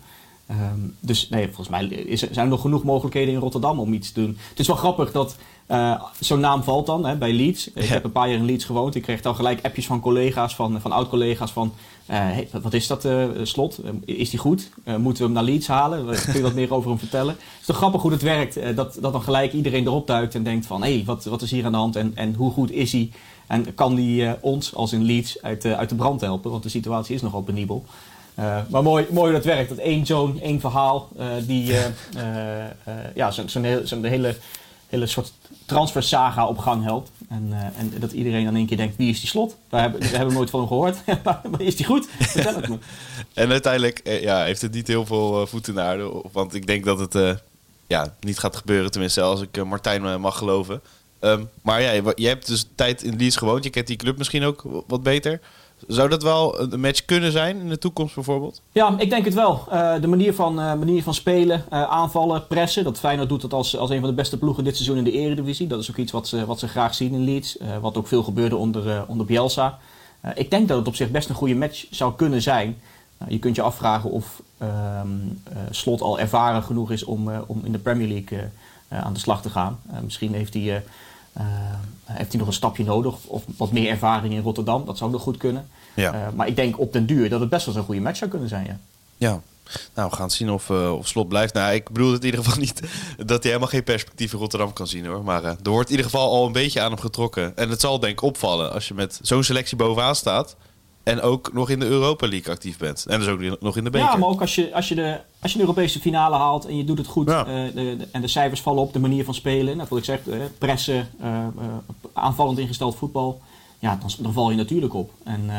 Um, 0.51 0.95
dus 0.99 1.29
nee, 1.29 1.45
volgens 1.45 1.69
mij 1.69 1.85
is 1.85 2.21
er, 2.21 2.27
zijn 2.31 2.45
er 2.45 2.51
nog 2.51 2.61
genoeg 2.61 2.83
mogelijkheden 2.83 3.33
in 3.33 3.39
Rotterdam 3.39 3.79
om 3.79 3.93
iets 3.93 4.11
te 4.11 4.21
doen. 4.21 4.37
Het 4.49 4.59
is 4.59 4.67
wel 4.67 4.75
grappig 4.75 5.11
dat 5.11 5.35
uh, 5.67 6.03
zo'n 6.19 6.39
naam 6.39 6.63
valt 6.63 6.85
dan 6.85 7.05
hè, 7.05 7.15
bij 7.15 7.33
Leeds. 7.33 7.71
Ik 7.73 7.83
heb 7.83 8.03
een 8.03 8.11
paar 8.11 8.29
jaar 8.29 8.37
in 8.37 8.45
Leeds 8.45 8.65
gewoond. 8.65 8.95
Ik 8.95 9.01
kreeg 9.01 9.21
dan 9.21 9.35
gelijk 9.35 9.65
appjes 9.65 9.85
van 9.85 9.99
collega's, 9.99 10.55
van, 10.55 10.81
van 10.81 10.91
oud-collega's 10.91 11.51
van... 11.51 11.73
Uh, 12.09 12.15
hey, 12.15 12.47
wat 12.61 12.73
is 12.73 12.87
dat 12.87 13.05
uh, 13.05 13.25
slot? 13.43 13.79
is 14.05 14.29
die 14.29 14.39
goed? 14.39 14.69
moeten 14.83 15.17
we 15.17 15.23
hem 15.23 15.31
naar 15.31 15.43
Leeds 15.43 15.67
halen? 15.67 16.05
Kun 16.05 16.33
je 16.33 16.41
wat 16.41 16.53
meer 16.53 16.73
over 16.73 16.89
hem 16.89 16.99
vertellen? 16.99 17.33
Het 17.33 17.59
is 17.59 17.65
toch 17.65 17.75
grappig 17.75 18.01
hoe 18.01 18.11
het 18.11 18.21
werkt. 18.21 18.75
dat, 18.75 18.97
dat 19.01 19.11
dan 19.11 19.21
gelijk 19.21 19.53
iedereen 19.53 19.85
erop 19.85 20.07
duikt 20.07 20.35
en 20.35 20.43
denkt 20.43 20.65
van... 20.65 20.83
hé, 20.83 20.93
hey, 20.93 21.03
wat, 21.05 21.25
wat 21.25 21.41
is 21.41 21.51
hier 21.51 21.65
aan 21.65 21.71
de 21.71 21.77
hand 21.77 21.95
en, 21.95 22.11
en 22.15 22.33
hoe 22.33 22.51
goed 22.51 22.71
is 22.71 22.91
hij? 22.91 23.11
En 23.47 23.73
kan 23.73 23.95
die 23.95 24.41
ons 24.41 24.75
als 24.75 24.93
in 24.93 25.03
Leeds 25.03 25.41
uit, 25.41 25.65
uit 25.65 25.89
de 25.89 25.95
brand 25.95 26.21
helpen? 26.21 26.51
Want 26.51 26.63
de 26.63 26.69
situatie 26.69 27.15
is 27.15 27.21
nogal 27.21 27.41
penibel. 27.41 27.85
Uh, 28.39 28.57
maar 28.69 28.83
mooi, 28.83 29.05
mooi 29.09 29.31
hoe 29.31 29.41
dat 29.41 29.45
werkt. 29.45 29.69
Dat 29.69 29.77
één 29.77 30.05
zoon, 30.05 30.39
één 30.41 30.59
verhaal, 30.59 31.09
uh, 31.19 31.25
die 31.41 31.71
uh, 31.71 31.83
ja, 33.15 33.31
zo'n 33.31 33.49
zo 33.85 34.01
hele, 34.01 34.35
hele 34.87 35.07
soort 35.07 35.31
transfersaga 35.65 36.47
op 36.47 36.57
gang 36.57 36.83
helpt. 36.83 37.11
En, 37.29 37.73
en 37.75 37.93
dat 37.99 38.11
iedereen 38.11 38.45
dan 38.45 38.55
één 38.55 38.65
keer 38.65 38.77
denkt, 38.77 38.95
wie 38.95 39.09
is 39.09 39.19
die 39.19 39.29
slot? 39.29 39.57
Daar 39.69 39.81
hebben, 39.81 40.27
we 40.27 40.33
nooit 40.33 40.49
van 40.49 40.59
hem 40.59 40.67
gehoord. 40.67 40.97
maar 41.23 41.61
is 41.61 41.75
die 41.75 41.85
goed? 41.85 42.07
En 43.33 43.51
uiteindelijk 43.51 44.01
ja, 44.21 44.43
heeft 44.43 44.61
het 44.61 44.73
niet 44.73 44.87
heel 44.87 45.05
veel 45.05 45.47
voeten 45.47 45.73
in 45.73 45.79
de 45.79 45.85
aarde. 45.85 46.23
Want 46.31 46.53
ik 46.53 46.67
denk 46.67 46.85
dat 46.85 46.99
het 46.99 47.41
ja, 47.87 48.15
niet 48.19 48.39
gaat 48.39 48.55
gebeuren. 48.55 48.91
Tenminste, 48.91 49.21
als 49.21 49.41
ik 49.41 49.65
Martijn 49.65 50.21
mag 50.21 50.37
geloven. 50.37 50.81
Um, 51.19 51.49
maar 51.61 51.81
ja, 51.81 52.11
je 52.15 52.27
hebt 52.27 52.47
dus 52.47 52.65
tijd 52.75 53.03
in 53.03 53.15
Leeds 53.15 53.35
gewoond. 53.35 53.63
Je 53.63 53.69
kent 53.69 53.87
die 53.87 53.95
club 53.95 54.17
misschien 54.17 54.43
ook 54.43 54.63
wat 54.87 55.03
beter. 55.03 55.39
Zou 55.87 56.09
dat 56.09 56.23
wel 56.23 56.59
een 56.59 56.79
match 56.79 57.05
kunnen 57.05 57.31
zijn 57.31 57.59
in 57.59 57.69
de 57.69 57.77
toekomst 57.77 58.15
bijvoorbeeld? 58.15 58.61
Ja, 58.71 58.95
ik 58.97 59.09
denk 59.09 59.25
het 59.25 59.33
wel. 59.33 59.67
Uh, 59.71 60.01
de 60.01 60.07
manier 60.07 60.33
van, 60.33 60.59
uh, 60.59 60.73
manier 60.73 61.03
van 61.03 61.13
spelen, 61.13 61.63
uh, 61.73 61.83
aanvallen, 61.83 62.47
pressen. 62.47 62.83
Dat 62.83 62.99
Feyenoord 62.99 63.29
doet 63.29 63.41
dat 63.41 63.53
als, 63.53 63.77
als 63.77 63.89
een 63.89 63.99
van 63.99 64.09
de 64.09 64.15
beste 64.15 64.37
ploegen 64.37 64.63
dit 64.63 64.75
seizoen 64.75 64.97
in 64.97 65.03
de 65.03 65.11
Eredivisie. 65.11 65.67
Dat 65.67 65.79
is 65.79 65.89
ook 65.89 65.97
iets 65.97 66.11
wat 66.11 66.27
ze, 66.27 66.45
wat 66.45 66.59
ze 66.59 66.67
graag 66.67 66.95
zien 66.95 67.13
in 67.13 67.23
Leeds. 67.23 67.57
wat 67.81 67.97
ook 67.97 68.07
veel 68.07 68.23
gebeurde 68.23 68.55
onder, 68.55 69.05
onder 69.07 69.25
Bielsa. 69.25 69.79
ik 70.35 70.49
denk 70.49 70.67
dat 70.67 70.77
het 70.77 70.87
op 70.87 70.95
zich 70.95 71.11
best 71.11 71.29
een 71.29 71.35
goede 71.35 71.55
match 71.55 71.85
zou 71.89 72.13
kunnen 72.15 72.41
zijn. 72.41 72.77
je 73.27 73.39
kunt 73.39 73.55
je 73.55 73.61
afvragen 73.61 74.11
of 74.11 74.41
ehm, 74.57 75.07
Slot 75.69 76.01
al 76.01 76.19
ervaren 76.19 76.63
genoeg 76.63 76.91
is 76.91 77.03
om, 77.03 77.29
om 77.47 77.61
in 77.63 77.71
de 77.71 77.77
Premier 77.77 78.07
League 78.07 78.49
aan 78.89 79.13
de 79.13 79.19
slag 79.19 79.41
te 79.41 79.49
gaan. 79.49 79.79
misschien 80.03 80.33
heeft 80.33 80.53
hij 80.53 80.83
heeft 82.03 82.31
hij 82.31 82.39
nog 82.39 82.47
een 82.47 82.53
stapje 82.53 82.83
nodig 82.83 83.15
of 83.25 83.43
wat 83.57 83.71
meer 83.71 83.89
ervaring 83.89 84.33
in 84.33 84.41
Rotterdam? 84.41 84.85
Dat 84.85 84.97
zou 84.97 85.11
nog 85.11 85.21
goed 85.21 85.37
kunnen. 85.37 85.67
Ja. 85.93 86.13
Uh, 86.13 86.27
maar 86.35 86.47
ik 86.47 86.55
denk 86.55 86.79
op 86.79 86.93
den 86.93 87.05
duur 87.05 87.29
dat 87.29 87.39
het 87.39 87.49
best 87.49 87.65
wel 87.65 87.75
een 87.75 87.83
goede 87.83 88.01
match 88.01 88.17
zou 88.17 88.29
kunnen 88.29 88.49
zijn. 88.49 88.65
Ja. 88.65 88.79
ja. 89.17 89.41
Nou, 89.93 90.09
we 90.09 90.15
gaan 90.15 90.31
zien 90.31 90.49
of, 90.49 90.69
uh, 90.69 90.93
of 90.93 91.07
Slot 91.07 91.27
blijft. 91.27 91.53
Nou, 91.53 91.73
ik 91.73 91.89
bedoel 91.89 92.11
het 92.11 92.19
in 92.19 92.25
ieder 92.25 92.43
geval 92.43 92.59
niet 92.65 92.81
dat 93.17 93.43
hij 93.43 93.51
helemaal 93.51 93.67
geen 93.67 93.83
perspectief 93.83 94.33
in 94.33 94.39
Rotterdam 94.39 94.73
kan 94.73 94.87
zien 94.87 95.05
hoor. 95.05 95.23
Maar 95.23 95.43
er 95.43 95.57
wordt 95.63 95.89
in 95.89 95.95
ieder 95.95 96.11
geval 96.11 96.31
al 96.31 96.45
een 96.45 96.51
beetje 96.51 96.81
aan 96.81 96.91
hem 96.91 96.99
getrokken. 96.99 97.57
En 97.57 97.69
het 97.69 97.81
zal 97.81 97.99
denk 97.99 98.13
ik 98.13 98.21
opvallen 98.21 98.73
als 98.73 98.87
je 98.87 98.93
met 98.93 99.19
zo'n 99.21 99.43
selectie 99.43 99.77
bovenaan 99.77 100.15
staat. 100.15 100.55
En 101.07 101.21
ook 101.21 101.53
nog 101.53 101.69
in 101.69 101.79
de 101.79 101.85
Europa 101.85 102.27
League 102.27 102.53
actief 102.53 102.77
bent. 102.77 103.05
En 103.05 103.19
dus 103.19 103.27
ook 103.27 103.61
nog 103.61 103.77
in 103.77 103.83
de 103.83 103.89
beker. 103.89 104.07
Ja, 104.07 104.15
maar 104.15 104.29
ook 104.29 104.41
als 104.41 104.55
je, 104.55 104.73
als 104.73 104.87
je, 104.87 104.95
de, 104.95 105.19
als 105.41 105.51
je 105.51 105.57
de 105.57 105.63
Europese 105.63 105.99
finale 105.99 106.35
haalt 106.35 106.65
en 106.65 106.77
je 106.77 106.83
doet 106.83 106.97
het 106.97 107.07
goed. 107.07 107.29
Ja. 107.29 107.47
Uh, 107.47 107.53
de, 107.73 107.73
de, 107.73 108.07
en 108.11 108.21
de 108.21 108.27
cijfers 108.27 108.61
vallen 108.61 108.83
op 108.83 108.93
de 108.93 108.99
manier 108.99 109.25
van 109.25 109.33
spelen. 109.33 109.77
Nou, 109.77 109.87
wat 109.89 109.99
ik 109.99 110.05
zeg, 110.05 110.25
uh, 110.25 110.35
pressen, 110.57 111.09
uh, 111.21 111.47
aanvallend 112.13 112.57
ingesteld 112.57 112.95
voetbal. 112.95 113.41
Ja, 113.79 113.97
dan, 114.01 114.09
dan, 114.19 114.33
val 114.33 114.49
je 114.49 114.55
natuurlijk 114.55 114.93
op. 114.93 115.11
En 115.23 115.49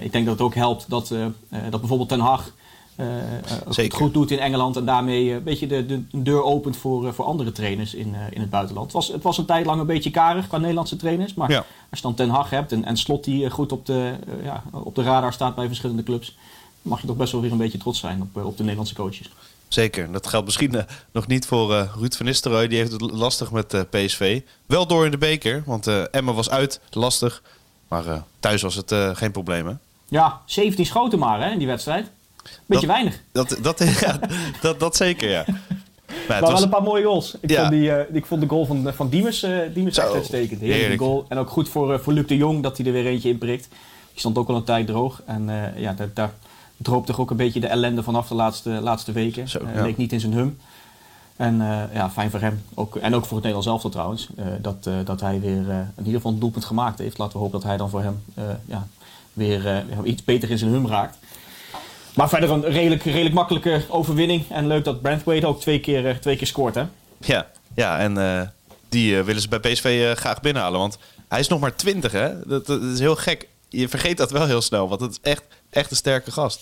ik 0.00 0.12
denk 0.12 0.26
dat 0.26 0.34
het 0.34 0.46
ook 0.46 0.54
helpt 0.54 0.84
dat, 0.88 1.08
dat 1.70 1.80
bijvoorbeeld 1.80 2.08
Ten 2.08 2.20
Hag 2.20 2.52
uh, 2.96 3.06
het 3.74 3.94
goed 3.94 4.14
doet 4.14 4.30
in 4.30 4.38
Engeland 4.38 4.76
en 4.76 4.84
daarmee 4.84 5.32
een 5.32 5.42
beetje 5.42 5.66
de, 5.66 5.86
de 5.86 6.02
deur 6.12 6.42
opent 6.42 6.76
voor, 6.76 7.14
voor 7.14 7.24
andere 7.24 7.52
trainers 7.52 7.94
in, 7.94 8.14
in 8.30 8.40
het 8.40 8.50
buitenland. 8.50 8.86
Het 8.86 8.94
was, 8.94 9.08
het 9.08 9.22
was 9.22 9.38
een 9.38 9.44
tijd 9.44 9.66
lang 9.66 9.80
een 9.80 9.86
beetje 9.86 10.10
karig 10.10 10.48
qua 10.48 10.58
Nederlandse 10.58 10.96
trainers, 10.96 11.34
maar 11.34 11.50
ja. 11.50 11.64
als 11.90 11.98
je 11.98 12.06
dan 12.06 12.14
Ten 12.14 12.28
Hag 12.28 12.50
hebt 12.50 12.72
en, 12.72 12.84
en 12.84 12.96
Slot 12.96 13.24
die 13.24 13.50
goed 13.50 13.72
op 13.72 13.86
de, 13.86 14.14
ja, 14.42 14.62
op 14.70 14.94
de 14.94 15.02
radar 15.02 15.32
staat 15.32 15.54
bij 15.54 15.66
verschillende 15.66 16.02
clubs, 16.02 16.36
mag 16.82 17.00
je 17.00 17.06
toch 17.06 17.16
best 17.16 17.32
wel 17.32 17.40
weer 17.40 17.52
een 17.52 17.58
beetje 17.58 17.78
trots 17.78 18.00
zijn 18.00 18.22
op, 18.22 18.44
op 18.44 18.56
de 18.56 18.62
Nederlandse 18.62 18.94
coaches. 18.94 19.30
Zeker, 19.72 20.12
dat 20.12 20.26
geldt 20.26 20.44
misschien 20.44 20.74
uh, 20.74 20.82
nog 21.12 21.26
niet 21.26 21.46
voor 21.46 21.70
uh, 21.70 21.92
Ruud 21.96 22.14
van 22.14 22.26
Nistelrooy. 22.26 22.68
Die 22.68 22.78
heeft 22.78 22.92
het 22.92 23.00
lastig 23.00 23.50
met 23.50 23.74
uh, 23.74 23.80
PSV. 23.90 24.40
Wel 24.66 24.86
door 24.86 25.04
in 25.04 25.10
de 25.10 25.18
beker, 25.18 25.62
want 25.66 25.86
Emma 26.10 26.32
was 26.32 26.50
uit, 26.50 26.80
lastig. 26.90 27.42
Maar 27.88 28.22
thuis 28.40 28.62
was 28.62 28.74
het 28.74 28.94
geen 29.12 29.30
probleem, 29.30 29.66
hè? 29.66 29.72
Ja, 30.08 30.40
17 30.44 30.86
schoten 30.86 31.18
maar 31.18 31.40
hè, 31.40 31.50
in 31.50 31.58
die 31.58 31.66
wedstrijd. 31.66 32.10
Beetje 32.42 32.86
dat, 32.86 32.96
weinig. 32.96 33.20
Dat, 33.32 33.58
dat, 33.62 33.78
ja, 34.00 34.20
dat, 34.60 34.80
dat 34.80 34.96
zeker, 34.96 35.30
ja. 35.30 35.44
Maar, 36.28 36.40
maar 36.40 36.40
was... 36.40 36.52
wel 36.52 36.62
een 36.62 36.68
paar 36.68 36.82
mooie 36.82 37.04
goals. 37.04 37.36
Ik, 37.40 37.50
ja. 37.50 37.60
vond, 37.60 37.70
die, 37.70 37.88
uh, 37.88 38.00
ik 38.12 38.26
vond 38.26 38.40
de 38.40 38.48
goal 38.48 38.66
van, 38.66 38.92
van 38.94 39.08
Diemers, 39.08 39.44
uh, 39.44 39.58
Diemers 39.74 39.98
echt 39.98 40.12
uitstekend. 40.12 40.60
Heerlijke 40.60 41.04
goal. 41.04 41.24
En 41.28 41.38
ook 41.38 41.50
goed 41.50 41.68
voor, 41.68 41.92
uh, 41.92 41.98
voor 41.98 42.12
Luc 42.12 42.26
de 42.26 42.36
Jong 42.36 42.62
dat 42.62 42.76
hij 42.76 42.86
er 42.86 42.92
weer 42.92 43.06
eentje 43.06 43.28
in 43.28 43.38
prikt. 43.38 43.68
Die 44.10 44.20
stond 44.20 44.38
ook 44.38 44.48
al 44.48 44.56
een 44.56 44.64
tijd 44.64 44.86
droog. 44.86 45.22
En 45.26 45.72
ja, 45.76 45.92
daar, 45.92 46.10
daar 46.14 46.32
droop 46.76 47.06
toch 47.06 47.20
ook 47.20 47.30
een 47.30 47.36
beetje 47.36 47.60
de 47.60 47.66
ellende 47.66 48.02
vanaf 48.02 48.28
de 48.28 48.34
laatste, 48.34 48.70
laatste 48.70 49.12
weken. 49.12 49.48
Zo, 49.48 49.60
ja. 49.74 49.82
leek 49.82 49.96
niet 49.96 50.12
in 50.12 50.20
zijn 50.20 50.32
hum. 50.32 50.58
En 51.36 51.56
ja, 51.92 52.10
fijn 52.10 52.30
voor 52.30 52.40
hem. 52.40 52.62
Ook, 52.74 52.96
en 52.96 53.14
ook 53.14 53.24
voor 53.24 53.36
het 53.36 53.46
Nederlands 53.46 53.66
elftal 53.66 53.90
trouwens. 53.90 54.28
dat, 54.60 54.88
dat 55.04 55.20
hij 55.20 55.40
weer 55.40 55.70
in 55.70 55.92
ieder 55.96 56.12
geval 56.12 56.32
een 56.32 56.38
doelpunt 56.38 56.64
gemaakt 56.64 56.98
heeft. 56.98 57.18
Laten 57.18 57.32
we 57.32 57.38
hopen 57.38 57.60
dat 57.60 57.68
hij 57.68 57.76
dan 57.76 57.90
voor 57.90 58.02
hem 58.02 58.22
ja, 58.64 58.86
weer 59.32 59.84
iets 60.04 60.24
beter 60.24 60.50
in 60.50 60.58
zijn 60.58 60.70
hum 60.70 60.86
raakt. 60.86 61.16
Maar 62.14 62.28
verder 62.28 62.50
een 62.50 62.64
redelijk, 62.64 63.02
redelijk 63.02 63.34
makkelijke 63.34 63.82
overwinning. 63.88 64.44
En 64.50 64.66
leuk 64.66 64.84
dat 64.84 65.02
Brandwaite 65.02 65.46
ook 65.46 65.60
twee 65.60 65.80
keer, 65.80 66.04
uh, 66.04 66.16
twee 66.16 66.36
keer 66.36 66.46
scoort, 66.46 66.74
hè? 66.74 66.84
Ja, 67.18 67.46
ja 67.74 67.98
en 67.98 68.18
uh, 68.18 68.40
die 68.88 69.16
uh, 69.16 69.22
willen 69.22 69.42
ze 69.42 69.48
bij 69.48 69.58
PSV 69.58 70.16
graag 70.16 70.40
binnenhalen. 70.40 70.80
Want 70.80 70.98
hij 71.28 71.40
is 71.40 71.48
nog 71.48 71.60
maar 71.60 71.76
20, 71.76 72.12
hè? 72.12 72.46
Dat, 72.46 72.66
dat, 72.66 72.82
is 72.82 72.98
heel 72.98 73.16
gek. 73.16 73.48
Je 73.68 73.88
vergeet 73.88 74.16
dat 74.16 74.30
wel 74.30 74.46
heel 74.46 74.60
snel, 74.60 74.88
want 74.88 75.00
het 75.00 75.10
is 75.10 75.18
echt, 75.22 75.42
echt 75.70 75.90
een 75.90 75.96
sterke 75.96 76.30
gast. 76.30 76.60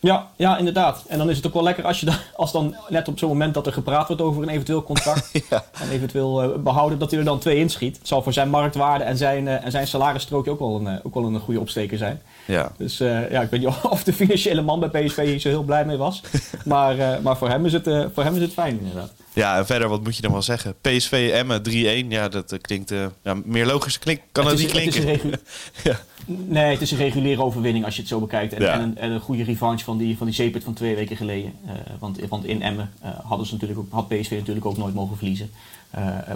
Ja, 0.00 0.28
ja, 0.36 0.58
inderdaad. 0.58 1.04
En 1.08 1.18
dan 1.18 1.30
is 1.30 1.36
het 1.36 1.46
ook 1.46 1.52
wel 1.52 1.62
lekker 1.62 1.84
als, 1.84 2.00
je 2.00 2.06
dan, 2.06 2.14
als 2.36 2.52
dan 2.52 2.76
net 2.88 3.08
op 3.08 3.18
zo'n 3.18 3.28
moment 3.28 3.54
dat 3.54 3.66
er 3.66 3.72
gepraat 3.72 4.06
wordt 4.06 4.22
over 4.22 4.42
een 4.42 4.48
eventueel 4.48 4.82
contract 4.82 5.30
ja. 5.50 5.64
en 5.80 5.90
eventueel 5.90 6.44
uh, 6.44 6.62
behouden, 6.62 6.98
dat 6.98 7.10
hij 7.10 7.18
er 7.18 7.24
dan 7.24 7.38
twee 7.38 7.56
inschiet. 7.56 7.96
Het 7.96 8.08
zal 8.08 8.22
voor 8.22 8.32
zijn 8.32 8.50
marktwaarde 8.50 9.04
en 9.04 9.16
zijn, 9.16 9.46
uh, 9.46 9.64
en 9.64 9.70
zijn 9.70 9.86
salarisstrookje 9.86 10.50
ook 10.50 10.58
wel 10.58 10.76
een, 10.76 10.86
uh, 10.86 10.98
ook 11.02 11.14
wel 11.14 11.24
een 11.24 11.40
goede 11.40 11.60
opsteker 11.60 11.98
zijn. 11.98 12.20
Ja. 12.46 12.72
Dus 12.76 12.98
ja, 12.98 13.40
ik 13.40 13.50
weet 13.50 13.60
niet 13.60 13.68
of 13.90 14.04
de 14.04 14.12
financiële 14.12 14.62
man 14.62 14.80
bij 14.80 14.88
PSV 14.88 15.24
hier 15.24 15.40
zo 15.40 15.48
heel 15.48 15.62
blij 15.62 15.84
mee 15.84 15.96
was. 15.96 16.22
maar, 16.64 17.22
maar 17.22 17.36
voor, 17.36 17.48
hem 17.48 17.66
is 17.66 17.72
het, 17.72 17.88
voor 18.14 18.24
hem 18.24 18.34
is 18.34 18.42
het 18.42 18.52
fijn 18.52 18.78
inderdaad. 18.78 19.12
Ja, 19.32 19.56
en 19.58 19.66
verder, 19.66 19.88
wat 19.88 20.02
moet 20.02 20.16
je 20.16 20.22
dan 20.22 20.32
wel 20.32 20.42
zeggen? 20.42 20.74
PSV 20.80 21.30
Emmen 21.34 21.62
3-1. 21.68 22.08
Ja, 22.08 22.28
dat 22.28 22.52
eh, 22.52 22.58
klinkt... 22.60 22.90
eh, 22.90 23.06
ja, 23.22 23.36
meer 23.44 23.66
logisch 23.66 23.98
klink, 23.98 24.20
kan 24.32 24.46
het, 24.46 24.58
is, 24.58 24.72
niet 24.72 24.92
klinken. 24.92 25.40
Ja. 25.84 26.00
Nee, 26.26 26.72
het 26.72 26.80
is 26.80 26.90
een 26.90 26.98
reguliere 26.98 27.42
overwinning 27.42 27.84
als 27.84 27.94
je 27.94 28.00
het 28.00 28.10
zo 28.10 28.20
bekijkt. 28.20 28.52
En, 28.52 28.62
Ja. 28.62 28.72
en, 28.72 28.80
een, 28.80 28.98
en 28.98 29.10
een 29.10 29.20
goede 29.20 29.42
revanche 29.44 29.84
van 29.84 29.98
die, 29.98 30.16
van 30.16 30.26
die 30.26 30.34
zeepert 30.34 30.64
van 30.64 30.74
twee 30.74 30.94
weken 30.94 31.16
geleden. 31.16 31.52
Eh, 31.66 31.72
want, 31.98 32.18
want 32.28 32.44
in 32.44 32.62
Emmen 32.62 32.90
hadden 33.22 33.46
ze 33.46 33.52
natuurlijk 33.52 33.80
ook, 33.80 33.86
had 33.90 34.08
PSV 34.08 34.30
natuurlijk 34.30 34.66
ook 34.66 34.76
nooit 34.76 34.94
mogen 34.94 35.16
verliezen. 35.16 35.50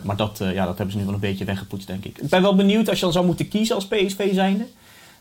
Maar 0.02 0.16
dat, 0.16 0.38
ja, 0.38 0.66
dat 0.66 0.76
hebben 0.76 0.90
ze 0.90 0.98
nu 0.98 1.04
wel 1.04 1.14
een 1.14 1.20
beetje 1.20 1.44
weggepoetst, 1.44 1.86
denk 1.86 2.04
ik. 2.04 2.18
Ik 2.18 2.28
ben 2.28 2.42
wel 2.42 2.54
benieuwd 2.54 2.88
als 2.88 2.98
je 2.98 3.04
dan 3.04 3.12
zou 3.12 3.26
moeten 3.26 3.48
kiezen 3.48 3.74
als 3.74 3.86
PSV 3.86 4.34
zijnde. 4.34 4.64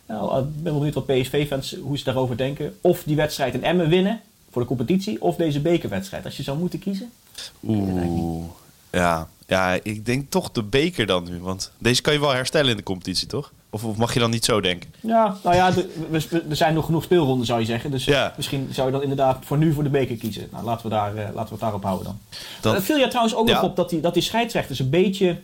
Nou, 0.07 0.39
ik 0.39 0.53
ben 0.53 0.63
wel 0.63 0.73
benieuwd 0.73 0.93
wat 0.93 1.05
PSV-fans, 1.05 1.75
hoe 1.81 1.97
ze 1.97 2.03
daarover 2.03 2.37
denken. 2.37 2.75
Of 2.81 3.03
die 3.05 3.15
wedstrijd 3.15 3.53
in 3.53 3.63
Emmen 3.63 3.89
winnen 3.89 4.21
voor 4.53 4.61
de 4.61 4.67
competitie, 4.67 5.21
of 5.21 5.35
deze 5.35 5.59
bekerwedstrijd. 5.61 6.25
Als 6.25 6.37
je 6.37 6.43
zou 6.43 6.57
moeten 6.57 6.79
kiezen. 6.79 7.11
Oeh, 7.67 8.43
ja. 8.91 9.27
ja, 9.47 9.79
ik 9.83 10.05
denk 10.05 10.31
toch 10.31 10.51
de 10.51 10.63
beker 10.63 11.05
dan 11.05 11.23
nu. 11.29 11.39
Want 11.39 11.71
deze 11.77 12.01
kan 12.01 12.13
je 12.13 12.19
wel 12.19 12.33
herstellen 12.33 12.71
in 12.71 12.77
de 12.77 12.83
competitie, 12.83 13.27
toch? 13.27 13.51
Of, 13.69 13.83
of 13.83 13.97
mag 13.97 14.13
je 14.13 14.19
dan 14.19 14.29
niet 14.29 14.45
zo 14.45 14.61
denken? 14.61 14.93
Ja, 14.99 15.37
nou 15.43 15.55
ja, 15.55 15.71
de- 15.71 15.89
we- 16.09 16.25
we- 16.29 16.43
er 16.49 16.55
zijn 16.55 16.73
nog 16.73 16.85
genoeg 16.85 17.03
speelronden, 17.03 17.45
zou 17.45 17.59
je 17.59 17.65
zeggen. 17.65 17.91
Dus 17.91 18.07
eh, 18.07 18.13
Ja. 18.13 18.33
misschien 18.37 18.67
zou 18.71 18.87
je 18.87 18.93
dan 18.93 19.01
inderdaad 19.01 19.37
voor 19.45 19.57
nu 19.57 19.73
voor 19.73 19.83
de 19.83 19.89
beker 19.89 20.15
kiezen. 20.15 20.47
Nou, 20.51 20.63
laten 20.63 20.83
we, 20.83 20.89
daar, 20.95 21.15
eh, 21.15 21.23
laten 21.23 21.43
we 21.43 21.49
het 21.51 21.59
daarop 21.59 21.83
houden 21.83 22.05
dan. 22.05 22.17
Dan- 22.61 22.75
Er 22.75 22.81
viel 22.81 22.97
je 22.97 23.07
trouwens 23.07 23.35
ook 23.35 23.47
Ja. 23.47 23.53
nog 23.53 23.63
op 23.63 23.75
dat 23.75 23.89
die, 23.89 23.99
dat 24.01 24.13
die 24.13 24.23
scheidsrechters 24.23 24.79
een 24.79 24.89
beetje, 24.89 25.37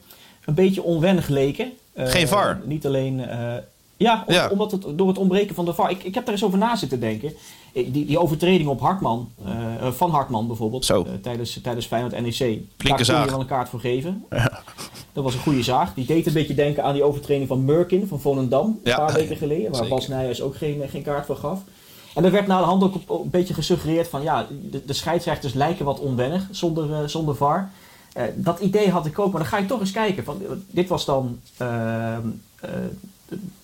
een 0.45 0.53
beetje 0.53 0.83
onwennig 0.83 1.27
leken. 1.27 1.71
Eh, 1.93 2.07
Geen 2.07 2.27
VAR? 2.27 2.61
Niet 2.65 2.85
alleen... 2.85 3.27
eh, 3.27 3.53
ja, 3.99 4.23
om- 4.27 4.33
Ja. 4.33 4.49
omdat 4.49 4.71
het 4.71 4.85
door 4.95 5.07
het 5.07 5.17
ontbreken 5.17 5.55
van 5.55 5.65
de 5.65 5.73
VAR. 5.73 5.91
Ik, 5.91 6.03
ik 6.03 6.13
heb 6.15 6.25
daar 6.25 6.33
eens 6.33 6.43
over 6.43 6.57
na 6.57 6.75
zitten 6.75 6.99
denken. 6.99 7.33
Eh, 7.73 7.85
Die, 7.93 8.05
die 8.05 8.19
overtreding 8.19 8.69
op 8.69 8.79
Hartman, 8.79 9.29
eh, 9.45 9.75
eh, 9.87 9.91
van 9.93 10.09
Hartman 10.11 10.47
bijvoorbeeld, 10.47 10.85
tijdens, 11.21 11.59
tijdens 11.63 11.85
Feyenoord 11.85 12.21
NEC. 12.21 12.39
Daar 12.77 12.95
kun 12.95 13.05
je 13.05 13.29
wel 13.29 13.39
een 13.39 13.45
kaart 13.45 13.69
voor 13.69 13.79
geven. 13.79 14.25
Dat 15.13 15.23
was 15.23 15.33
een 15.33 15.39
goede 15.39 15.63
zaag. 15.63 15.93
Die 15.93 16.05
deed 16.05 16.27
een 16.27 16.33
beetje 16.33 16.53
denken 16.55 16.83
aan 16.83 16.93
die 16.93 17.03
overtreding 17.03 17.47
van 17.47 17.65
Murkin 17.65 18.07
van 18.07 18.19
Volendam. 18.21 18.65
Een 18.65 18.79
Ja. 18.83 18.95
paar 18.97 19.13
weken 19.13 19.37
geleden. 19.37 19.63
Waar 19.71 19.75
Zeker. 19.75 19.89
Bas 19.95 20.07
Nijhuis 20.07 20.41
ook 20.41 20.55
geen, 20.55 20.89
geen 20.89 21.03
kaart 21.03 21.25
voor 21.25 21.35
gaf. 21.35 21.59
En 22.15 22.25
er 22.25 22.31
werd 22.31 22.47
na 22.47 22.59
de 22.59 22.65
hand 22.65 22.83
ook 22.83 22.93
een 23.23 23.29
beetje 23.29 23.53
gesuggereerd 23.53 24.07
van 24.07 24.21
ja, 24.21 24.47
de, 24.71 24.85
de 24.85 24.93
scheidsrechters 24.93 25.53
lijken 25.53 25.85
wat 25.85 25.99
onwennig 25.99 26.47
zonder, 26.51 27.09
zonder 27.09 27.35
VAR. 27.35 27.71
Dat 28.35 28.59
idee 28.59 28.89
had 28.91 29.05
ik 29.05 29.19
ook, 29.19 29.31
maar 29.31 29.41
dan 29.41 29.49
ga 29.49 29.57
ik 29.57 29.67
toch 29.67 29.79
eens 29.79 29.91
kijken. 29.91 30.23
Van, 30.23 30.41
dit 30.71 30.89
was 30.89 31.05
dan. 31.05 31.39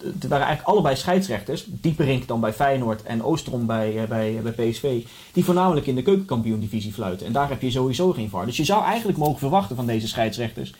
Het 0.03 0.27
waren 0.27 0.45
eigenlijk 0.45 0.67
allebei 0.67 0.95
scheidsrechters. 0.95 1.65
Dieperink 1.67 2.27
dan 2.27 2.39
bij 2.39 2.53
Feyenoord 2.53 3.03
en 3.03 3.23
Oostrom 3.23 3.65
bij, 3.65 4.01
eh, 4.01 4.07
bij, 4.07 4.39
bij 4.43 4.51
PSV. 4.69 5.03
Die 5.33 5.45
voornamelijk 5.45 5.87
in 5.87 5.95
de 5.95 6.01
keukenkampioen-divisie 6.01 6.93
fluiten. 6.93 7.27
En 7.27 7.33
daar 7.33 7.49
heb 7.49 7.61
je 7.61 7.71
sowieso 7.71 8.11
geen 8.11 8.29
VAR. 8.29 8.45
Dus 8.45 8.57
je 8.57 8.63
zou 8.65 8.83
eigenlijk 8.83 9.17
mogen 9.17 9.39
verwachten 9.39 9.75
van 9.75 9.85
deze 9.85 10.07
scheidsrechters. 10.07 10.73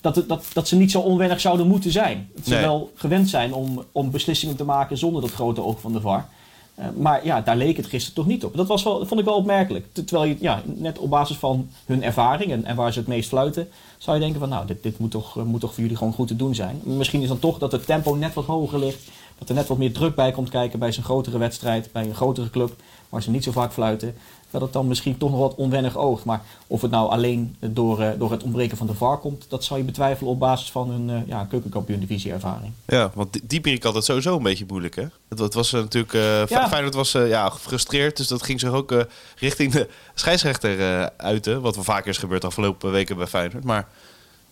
Dat, 0.00 0.16
het, 0.16 0.28
dat, 0.28 0.44
dat 0.52 0.68
ze 0.68 0.76
niet 0.76 0.90
zo 0.90 1.00
onwennig 1.00 1.40
zouden 1.40 1.66
moeten 1.66 1.90
zijn. 1.90 2.28
Dat 2.34 2.44
ze 2.44 2.50
Nee. 2.50 2.60
wel 2.62 2.92
gewend 2.94 3.28
zijn 3.28 3.52
om, 3.52 3.84
om 3.92 4.10
beslissingen 4.10 4.56
te 4.56 4.64
maken 4.64 4.98
zonder 4.98 5.22
dat 5.22 5.32
grote 5.32 5.62
oog 5.62 5.80
van 5.80 5.92
de 5.92 6.00
VAR. 6.00 6.28
Eh, 6.76 6.86
maar 6.96 7.24
ja, 7.24 7.40
daar 7.40 7.56
leek 7.56 7.76
het 7.76 7.86
gisteren 7.86 8.14
toch 8.14 8.26
niet 8.26 8.44
op. 8.44 8.56
Dat 8.56 8.66
was 8.66 8.82
wel, 8.82 9.06
vond 9.06 9.20
ik 9.20 9.26
wel 9.26 9.34
opmerkelijk. 9.36 9.86
Ter- 9.92 10.04
Terwijl 10.04 10.28
je, 10.30 10.36
ja, 10.40 10.62
net 10.64 10.98
op 10.98 11.10
basis 11.10 11.36
van 11.36 11.68
hun 11.86 12.02
ervaring 12.02 12.52
en, 12.52 12.64
en 12.64 12.76
waar 12.76 12.92
ze 12.92 12.98
het 12.98 13.08
meest 13.08 13.28
fluiten, 13.28 13.68
zou 13.98 14.16
je 14.16 14.22
denken 14.22 14.40
van 14.40 14.48
nou, 14.48 14.66
dit, 14.66 14.82
dit 14.82 14.98
moet, 14.98 15.10
toch, 15.10 15.36
eh, 15.38 15.42
moet 15.42 15.60
toch 15.60 15.72
voor 15.74 15.82
jullie 15.82 15.96
gewoon 15.96 16.12
goed 16.12 16.28
te 16.28 16.36
doen 16.36 16.54
zijn. 16.54 16.80
Misschien 16.82 17.22
is 17.22 17.28
dan 17.28 17.38
toch 17.38 17.58
dat 17.58 17.72
het 17.72 17.86
tempo 17.86 18.14
net 18.14 18.34
wat 18.34 18.44
hoger 18.44 18.78
ligt. 18.78 19.08
Dat 19.38 19.48
er 19.48 19.54
net 19.54 19.66
wat 19.68 19.78
meer 19.78 19.92
druk 19.92 20.14
bij 20.14 20.32
komt 20.32 20.48
kijken 20.48 20.78
bij 20.78 20.92
zo'n 20.92 21.04
grotere 21.04 21.38
wedstrijd, 21.38 21.88
bij 21.92 22.04
een 22.04 22.14
grotere 22.14 22.50
club, 22.50 22.74
waar 23.08 23.22
ze 23.22 23.30
niet 23.30 23.44
zo 23.44 23.52
vaak 23.52 23.72
fluiten. 23.72 24.14
Dat 24.58 24.64
het 24.64 24.72
dan 24.76 24.86
misschien 24.86 25.18
toch 25.18 25.30
nog 25.30 25.38
wat 25.40 25.54
onwennig 25.54 25.96
oogt. 25.96 26.24
Maar 26.24 26.42
of 26.66 26.80
het 26.80 26.90
nou 26.90 27.10
alleen 27.10 27.56
door, 27.60 28.00
eh, 28.00 28.08
door 28.18 28.30
het 28.30 28.42
ontbreken 28.42 28.76
van 28.76 28.86
de 28.86 28.94
VAR 28.94 29.18
komt, 29.18 29.46
dat 29.48 29.64
zou 29.64 29.78
je 29.78 29.84
betwijfelen 29.84 30.30
op 30.30 30.38
basis 30.38 30.70
van 30.70 30.90
hun 30.90 31.10
eh 31.10 31.28
ja, 31.28 31.44
keukenkampioen-divisie 31.44 32.32
ervaring. 32.32 32.72
Ja, 32.86 33.10
want 33.14 33.32
die- 33.32 33.42
Dieperik 33.46 33.82
had 33.82 33.94
het 33.94 34.04
sowieso 34.04 34.36
een 34.36 34.42
beetje 34.42 34.64
moeilijk, 34.68 34.94
hè? 34.96 35.04
Het, 35.28 35.38
het 35.38 35.54
was 35.54 35.72
eh, 35.72 35.80
natuurlijk... 35.80 36.12
Ja. 36.12 36.44
ja. 36.48 36.68
Feyenoord 36.68 36.94
was 36.94 37.12
ja, 37.12 37.48
gefrustreerd, 37.50 38.16
dus 38.16 38.28
dat 38.28 38.42
ging 38.42 38.60
zich 38.60 38.70
ook 38.70 39.06
richting 39.38 39.72
de 39.72 39.88
scheidsrechter 40.14 41.10
uiten. 41.16 41.60
Wat 41.60 41.74
wel 41.74 41.84
vaker 41.84 42.08
is 42.08 42.18
gebeurd 42.18 42.40
de 42.40 42.46
afgelopen 42.46 42.90
weken 42.90 43.16
bij 43.16 43.26
Feyenoord. 43.26 43.64
Maar 43.64 43.88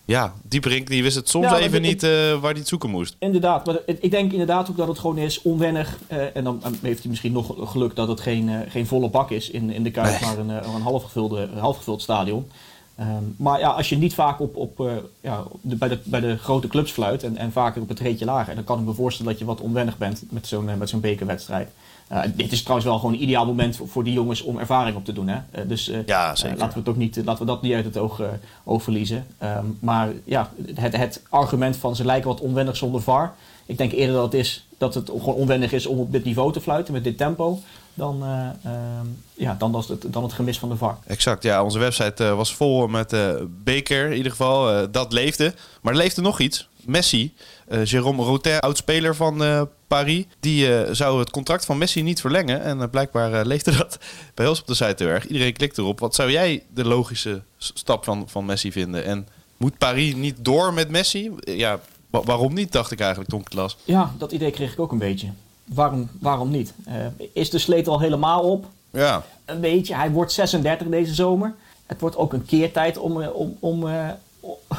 ja, 0.04 0.34
Dieperik 0.42 0.86
die 0.86 1.02
wist 1.02 1.16
het 1.16 1.28
soms 1.28 1.46
Ja, 1.46 1.58
even 1.58 1.82
niet 1.82 2.02
eh, 2.02 2.10
waar 2.10 2.50
hij 2.50 2.58
het 2.58 2.68
zoeken 2.68 2.90
moest. 2.90 3.16
Inderdaad, 3.18 3.66
maar 3.66 3.76
ik 3.86 4.10
denk 4.10 4.32
inderdaad 4.32 4.70
ook 4.70 4.76
dat 4.76 4.88
het 4.88 4.98
gewoon 4.98 5.18
is 5.18 5.42
onwennig. 5.42 5.98
eh, 6.06 6.36
en 6.36 6.44
dan 6.44 6.62
heeft 6.82 7.00
hij 7.00 7.10
misschien 7.10 7.32
nog 7.32 7.54
geluk 7.70 7.96
dat 7.96 8.08
het 8.08 8.20
geen, 8.20 8.48
eh, 8.48 8.70
geen 8.70 8.86
volle 8.86 9.08
bak 9.08 9.30
is 9.30 9.50
in, 9.50 9.70
in 9.70 9.82
de 9.82 9.90
Kuip, 9.90 10.20
Nee. 10.20 10.20
maar 10.20 10.38
een, 10.38 10.48
een 10.74 10.82
halfgevulde, 10.82 11.48
halfgevuld 11.58 12.02
stadion. 12.02 12.50
Ehm, 12.96 13.22
maar 13.36 13.58
ja, 13.58 13.68
als 13.68 13.88
je 13.88 13.96
niet 13.96 14.14
vaak 14.14 14.40
op, 14.40 14.56
op, 14.56 14.90
ja, 15.20 15.42
de, 15.60 15.76
bij, 15.76 15.88
de, 15.88 15.98
bij 16.04 16.20
de 16.20 16.36
grote 16.36 16.68
clubs 16.68 16.90
fluit 16.92 17.22
en, 17.22 17.36
en 17.36 17.52
vaker 17.52 17.82
op 17.82 17.88
het 17.88 18.00
reetje 18.00 18.24
lager, 18.24 18.54
dan 18.54 18.64
kan 18.64 18.78
ik 18.78 18.84
me 18.84 18.92
voorstellen 18.92 19.30
dat 19.30 19.40
je 19.40 19.46
wat 19.46 19.60
onwennig 19.60 19.98
bent 19.98 20.22
met 20.28 20.46
zo'n 20.46 20.70
met 20.78 20.88
zo'n 20.88 21.00
bekerwedstrijd. 21.00 21.68
Eh, 22.08 22.22
dit 22.34 22.52
is 22.52 22.60
trouwens 22.60 22.88
wel 22.88 22.98
gewoon 22.98 23.12
een 23.14 23.22
ideaal 23.22 23.46
moment 23.46 23.76
voor, 23.76 23.88
voor 23.88 24.04
die 24.04 24.12
jongens 24.12 24.42
om 24.42 24.58
ervaring 24.58 24.96
op 24.96 25.04
te 25.04 25.12
doen. 25.12 25.28
Hè? 25.28 25.38
Eh, 25.50 25.68
dus 25.68 25.88
eh, 25.88 26.06
Ja, 26.06 26.34
zeker. 26.34 26.58
laten, 26.58 26.72
we 26.72 26.78
het 26.78 26.88
ook 26.88 26.96
niet, 26.96 27.16
laten 27.24 27.46
we 27.46 27.52
dat 27.52 27.62
niet 27.62 27.72
uit 27.72 27.84
het 27.84 27.96
oog, 27.96 28.22
oog 28.64 28.82
verliezen. 28.82 29.26
Ehm, 29.38 29.64
maar 29.80 30.12
ja, 30.24 30.50
het, 30.74 30.96
het 30.96 31.22
argument 31.28 31.76
van 31.76 31.96
ze 31.96 32.04
lijken 32.04 32.28
wat 32.28 32.40
onwennig 32.40 32.76
zonder 32.76 33.02
VAR. 33.02 33.34
Ik 33.66 33.78
denk 33.78 33.92
eerder 33.92 34.14
dat 34.14 34.24
het 34.24 34.34
is 34.34 34.66
dat 34.78 34.94
het 34.94 35.08
gewoon 35.08 35.34
onwennig 35.34 35.72
is 35.72 35.86
om 35.86 35.98
op 35.98 36.12
dit 36.12 36.24
niveau 36.24 36.52
te 36.52 36.60
fluiten 36.60 36.92
met 36.92 37.04
dit 37.04 37.16
tempo. 37.16 37.58
Dan, 37.94 38.22
eh, 38.24 38.48
ehm, 38.72 39.06
ja, 39.34 39.54
dan, 39.58 39.72
was 39.72 39.88
het, 39.88 40.04
dan 40.12 40.22
het 40.22 40.32
gemis 40.32 40.58
van 40.58 40.68
de 40.68 40.76
VAR. 40.76 40.98
Exact, 41.06 41.42
ja. 41.42 41.62
Onze 41.64 41.78
website 41.78 42.24
eh, 42.24 42.36
was 42.36 42.54
vol 42.54 42.86
met 42.86 43.12
eh, 43.12 43.30
beker 43.48 44.06
in 44.10 44.16
ieder 44.16 44.30
geval. 44.30 44.90
Dat 44.90 45.12
leefde. 45.12 45.54
Maar 45.82 45.92
er 45.92 45.98
leefde 45.98 46.20
nog 46.22 46.40
iets. 46.40 46.68
Messi, 46.84 47.34
Jérôme 47.70 48.16
Rotin, 48.16 48.60
oud-speler 48.60 49.16
van 49.16 49.68
Paris, 49.86 50.24
die 50.40 50.94
zou 50.94 51.18
het 51.18 51.30
contract 51.30 51.64
van 51.64 51.78
Messi 51.78 52.02
niet 52.02 52.20
verlengen. 52.20 52.62
En 52.62 52.90
blijkbaar 52.90 53.46
leefde 53.46 53.76
dat 53.76 53.98
bij 54.34 54.46
ons 54.46 54.60
op 54.60 54.66
de 54.66 54.74
site 54.74 55.02
heel 55.04 55.12
erg. 55.12 55.26
Iedereen 55.26 55.52
klikt 55.52 55.78
erop. 55.78 56.00
Wat 56.00 56.14
zou 56.14 56.30
jij 56.30 56.62
de 56.74 56.84
logische 56.84 57.42
stap 57.58 58.04
van, 58.04 58.24
van 58.28 58.44
Messi 58.44 58.72
vinden? 58.72 59.04
En 59.04 59.28
moet 59.56 59.78
Paris 59.78 60.14
niet 60.14 60.36
door 60.38 60.72
met 60.74 60.88
Messi? 60.90 61.30
Ja, 61.40 61.80
wa- 62.10 62.22
waarom 62.22 62.54
niet, 62.54 62.72
dacht 62.72 62.90
ik 62.90 63.00
eigenlijk, 63.00 63.30
Tom 63.30 63.42
Klas. 63.42 63.76
Ja, 63.84 64.14
dat 64.18 64.32
idee 64.32 64.50
kreeg 64.50 64.72
ik 64.72 64.80
ook 64.80 64.92
een 64.92 64.98
beetje. 64.98 65.28
Waarom, 65.64 66.08
waarom 66.20 66.50
niet? 66.50 66.74
Eh, 66.84 66.94
is 67.32 67.50
de 67.50 67.58
sleet 67.58 67.88
al 67.88 68.00
helemaal 68.00 68.42
op? 68.42 68.66
Ja, 68.90 69.22
Een 69.44 69.60
beetje. 69.60 69.94
Hij 69.94 70.10
wordt 70.10 70.32
36 70.32 70.86
deze 70.88 71.14
zomer. 71.14 71.54
Het 71.86 72.00
wordt 72.00 72.16
ook 72.16 72.32
een 72.32 72.44
keertijd 72.44 72.98
om, 72.98 73.22
eh, 73.22 73.34
om, 73.34 73.56
om, 73.60 73.88
eh, 73.88 74.08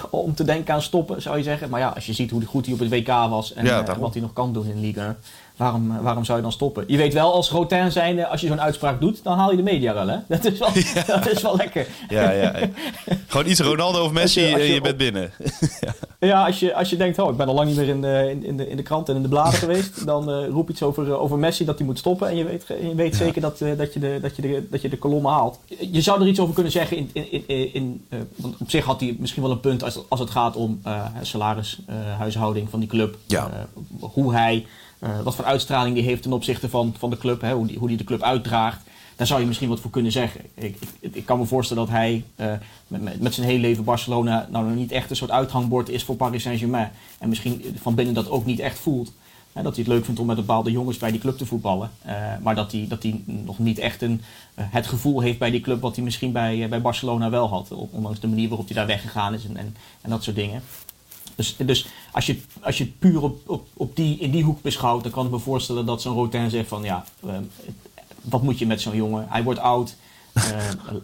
om 0.09 0.33
te 0.35 0.43
denken 0.43 0.73
aan 0.73 0.81
stoppen, 0.81 1.21
zou 1.21 1.37
je 1.37 1.43
zeggen. 1.43 1.69
Maar 1.69 1.79
ja, 1.79 1.89
als 1.89 2.05
je 2.05 2.13
ziet 2.13 2.31
hoe 2.31 2.45
goed 2.45 2.65
hij 2.65 2.73
op 2.73 2.79
het 2.79 2.89
WK 2.89 3.07
was 3.07 3.53
en 3.53 3.65
Ja, 3.65 3.97
wat 3.99 4.13
hij 4.13 4.21
nog 4.21 4.33
kan 4.33 4.53
doen 4.53 4.65
in 4.65 4.79
Liga, 4.79 5.15
waarom, 5.57 5.91
eh, 5.91 6.01
waarom 6.01 6.25
zou 6.25 6.37
je 6.37 6.43
dan 6.43 6.51
stoppen? 6.51 6.83
Je 6.87 6.97
weet 6.97 7.13
wel, 7.13 7.33
als 7.33 7.49
Rotin 7.49 7.91
zijnde, 7.91 8.27
als 8.27 8.41
je 8.41 8.47
zo'n 8.47 8.61
uitspraak 8.61 8.99
doet, 9.01 9.23
dan 9.23 9.37
haal 9.37 9.51
je 9.51 9.57
de 9.57 9.63
media 9.63 9.93
wel, 9.93 10.07
hè? 10.07 10.17
Dat 10.27 10.45
is 10.45 10.59
wel, 10.59 10.69
dat 11.21 11.29
is 11.31 11.41
wel 11.41 11.55
lekker. 11.55 11.87
ja, 12.09 12.31
ja. 12.31 12.57
ja. 12.57 12.67
Gewoon 13.27 13.47
iets 13.47 13.59
Ronaldo 13.59 14.03
of 14.03 14.11
Messi 14.11 14.41
je- 14.41 14.53
en 14.53 14.59
je 14.59 14.73
je 14.73 14.81
bent 14.81 14.93
op- 14.93 14.99
binnen. 14.99 15.31
Ja, 16.19 16.45
als 16.45 16.59
je, 16.59 16.75
als 16.75 16.89
je 16.89 16.95
denkt, 16.97 17.19
oh, 17.19 17.31
ik 17.31 17.37
ben 17.37 17.47
al 17.47 17.53
lang 17.53 17.67
niet 17.67 17.77
meer 17.77 17.87
in 17.87 18.01
de, 18.01 18.37
in, 18.41 18.57
de, 18.57 18.69
in 18.69 18.77
de 18.77 18.83
krant 18.83 19.09
en 19.09 19.15
in 19.15 19.21
de 19.21 19.27
bladen 19.27 19.53
geweest, 19.59 20.05
dan 20.05 20.29
eh, 20.31 20.47
roep 20.47 20.69
iets 20.69 20.83
over, 20.83 21.07
eh, 21.11 21.21
over 21.21 21.37
Messi 21.37 21.65
dat 21.65 21.77
hij 21.77 21.85
moet 21.87 21.97
stoppen. 21.97 22.27
En 22.29 22.35
je 22.35 22.43
weet, 22.43 22.65
je 22.81 22.95
weet 22.95 23.15
zeker 23.15 23.41
dat, 23.41 23.61
eh, 23.61 23.77
dat, 23.77 23.93
je 23.93 23.99
de, 23.99 24.17
dat, 24.21 24.35
je 24.35 24.41
de, 24.41 24.67
dat 24.71 24.81
je 24.81 24.89
de 24.89 24.97
kolommen 24.97 25.31
haalt. 25.31 25.59
Je 25.91 26.01
zou 26.01 26.21
er 26.21 26.27
iets 26.27 26.39
over 26.39 26.53
kunnen 26.53 26.71
zeggen. 26.71 26.97
In, 26.97 27.09
in, 27.13 27.43
in, 27.47 27.73
in, 27.73 28.05
eh, 28.09 28.19
want 28.35 28.55
op 28.59 28.69
zich 28.69 28.85
had 28.85 28.99
hij 28.99 29.15
misschien 29.19 29.41
wel 29.41 29.51
een 29.51 29.59
punt 29.59 29.83
als, 29.83 29.99
als 30.09 30.19
het 30.19 30.29
gaat 30.29 30.55
om 30.55 30.79
eh 30.83 31.05
salaris, 31.21 31.79
eh, 31.87 31.95
huishouding 32.17 32.69
van 32.69 32.79
die 32.79 32.89
club. 32.89 33.17
Ja. 33.25 33.49
Eh, 33.53 33.83
hoe 33.99 34.33
hij, 34.33 34.65
eh, 35.05 35.21
wat 35.21 35.35
voor 35.35 35.45
uitstraling 35.45 35.95
die 35.95 36.03
heeft 36.03 36.21
ten 36.21 36.33
opzichte 36.33 36.69
van, 36.69 36.95
van 36.97 37.09
de 37.09 37.17
club, 37.17 37.41
hè, 37.41 37.53
hoe, 37.53 37.67
die, 37.67 37.77
hoe 37.77 37.87
die 37.87 37.97
de 37.97 38.03
club 38.03 38.21
uitdraagt. 38.21 38.81
Daar 39.15 39.27
zou 39.27 39.39
je 39.39 39.47
misschien 39.47 39.69
wat 39.69 39.79
voor 39.79 39.91
kunnen 39.91 40.11
zeggen. 40.11 40.41
Ik, 40.53 40.77
ik, 40.99 41.15
ik 41.15 41.25
kan 41.25 41.39
me 41.39 41.45
voorstellen 41.45 41.85
dat 41.85 41.95
hij 41.95 42.23
eh, 42.35 42.53
met, 42.87 43.21
met, 43.21 43.33
zijn 43.33 43.47
hele 43.47 43.59
leven 43.59 43.83
Barcelona 43.83 44.47
nou 44.51 44.65
nog 44.65 44.75
niet 44.75 44.91
echt 44.91 45.09
een 45.09 45.15
soort 45.15 45.31
uithangbord 45.31 45.89
is 45.89 46.03
voor 46.03 46.15
Paris 46.15 46.43
Saint-Germain. 46.43 46.91
En 47.19 47.29
misschien 47.29 47.77
van 47.81 47.95
binnen 47.95 48.13
dat 48.13 48.29
ook 48.29 48.45
niet 48.45 48.59
echt 48.59 48.79
voelt. 48.79 49.11
Hè, 49.53 49.61
dat 49.61 49.75
hij 49.75 49.83
het 49.83 49.93
leuk 49.93 50.05
vindt 50.05 50.19
om 50.19 50.25
met 50.25 50.35
bepaalde 50.35 50.71
jongens 50.71 50.97
bij 50.97 51.11
die 51.11 51.19
club 51.19 51.37
te 51.37 51.45
voetballen. 51.45 51.91
Eh, 52.01 52.15
maar 52.41 52.55
dat 52.55 52.71
hij, 52.71 52.85
dat 52.89 53.03
hij 53.03 53.21
nog 53.25 53.59
niet 53.59 53.79
echt 53.79 54.01
een, 54.01 54.21
het 54.55 54.87
gevoel 54.87 55.19
heeft 55.19 55.39
bij 55.39 55.51
die 55.51 55.61
club 55.61 55.81
wat 55.81 55.95
hij 55.95 56.03
misschien 56.03 56.31
bij, 56.31 56.69
bij 56.69 56.81
Barcelona 56.81 57.29
wel 57.29 57.49
had. 57.49 57.71
Ondanks 57.91 58.19
de 58.19 58.27
manier 58.27 58.47
waarop 58.47 58.67
hij 58.67 58.75
daar 58.75 58.87
weggegaan 58.87 59.33
is 59.33 59.45
en, 59.45 59.57
en, 59.57 59.75
en 60.01 60.09
dat 60.09 60.23
soort 60.23 60.35
dingen. 60.35 60.61
Dus, 61.35 61.55
dus 61.57 61.85
als, 62.11 62.25
je, 62.25 62.41
als 62.61 62.77
je 62.77 62.83
het 62.83 62.99
puur 62.99 63.21
op, 63.21 63.49
op, 63.49 63.67
op 63.73 63.95
die, 63.95 64.17
in 64.17 64.31
die 64.31 64.43
hoek 64.43 64.61
beschouwt, 64.61 65.03
dan 65.03 65.11
kan 65.11 65.25
ik 65.25 65.31
me 65.31 65.39
voorstellen 65.39 65.85
dat 65.85 66.01
zo'n 66.01 66.13
Rotin 66.13 66.49
zegt 66.49 66.67
van 66.67 66.83
ja, 66.83 67.03
eh, 67.27 67.37
wat 68.21 68.41
moet 68.43 68.59
je 68.59 68.65
met 68.65 68.81
zo'n 68.81 68.95
jongen? 68.95 69.25
Hij 69.29 69.43
wordt 69.43 69.59
oud, 69.59 69.95
eh, 70.33 70.41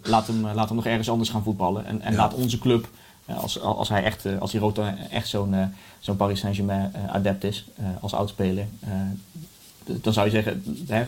laat, 0.04 0.28
hem, 0.28 0.42
laat 0.48 0.68
hem 0.68 0.76
nog 0.76 0.86
ergens 0.86 1.10
anders 1.10 1.30
gaan 1.30 1.44
voetballen. 1.44 1.86
En, 1.86 2.02
en 2.02 2.12
Ja. 2.12 2.18
laat 2.18 2.34
onze 2.34 2.58
club, 2.60 2.90
eh, 3.26 3.38
als, 3.38 3.60
als 3.60 3.90
hij 3.90 4.04
echt, 4.04 4.26
eh, 4.26 4.38
als 4.40 4.52
die 4.52 4.60
Rotin 4.60 4.98
echt 4.98 5.28
zo'n 5.28 5.56
zo'n 6.00 6.16
Paris 6.18 6.40
Saint-Germain 6.40 6.92
adept 7.12 7.44
is, 7.44 7.66
als 8.02 8.14
oudspeler, 8.14 8.68
dan 9.86 10.14
zou 10.14 10.26
je 10.26 10.32
zeggen, 10.32 10.64
hè, 10.88 11.06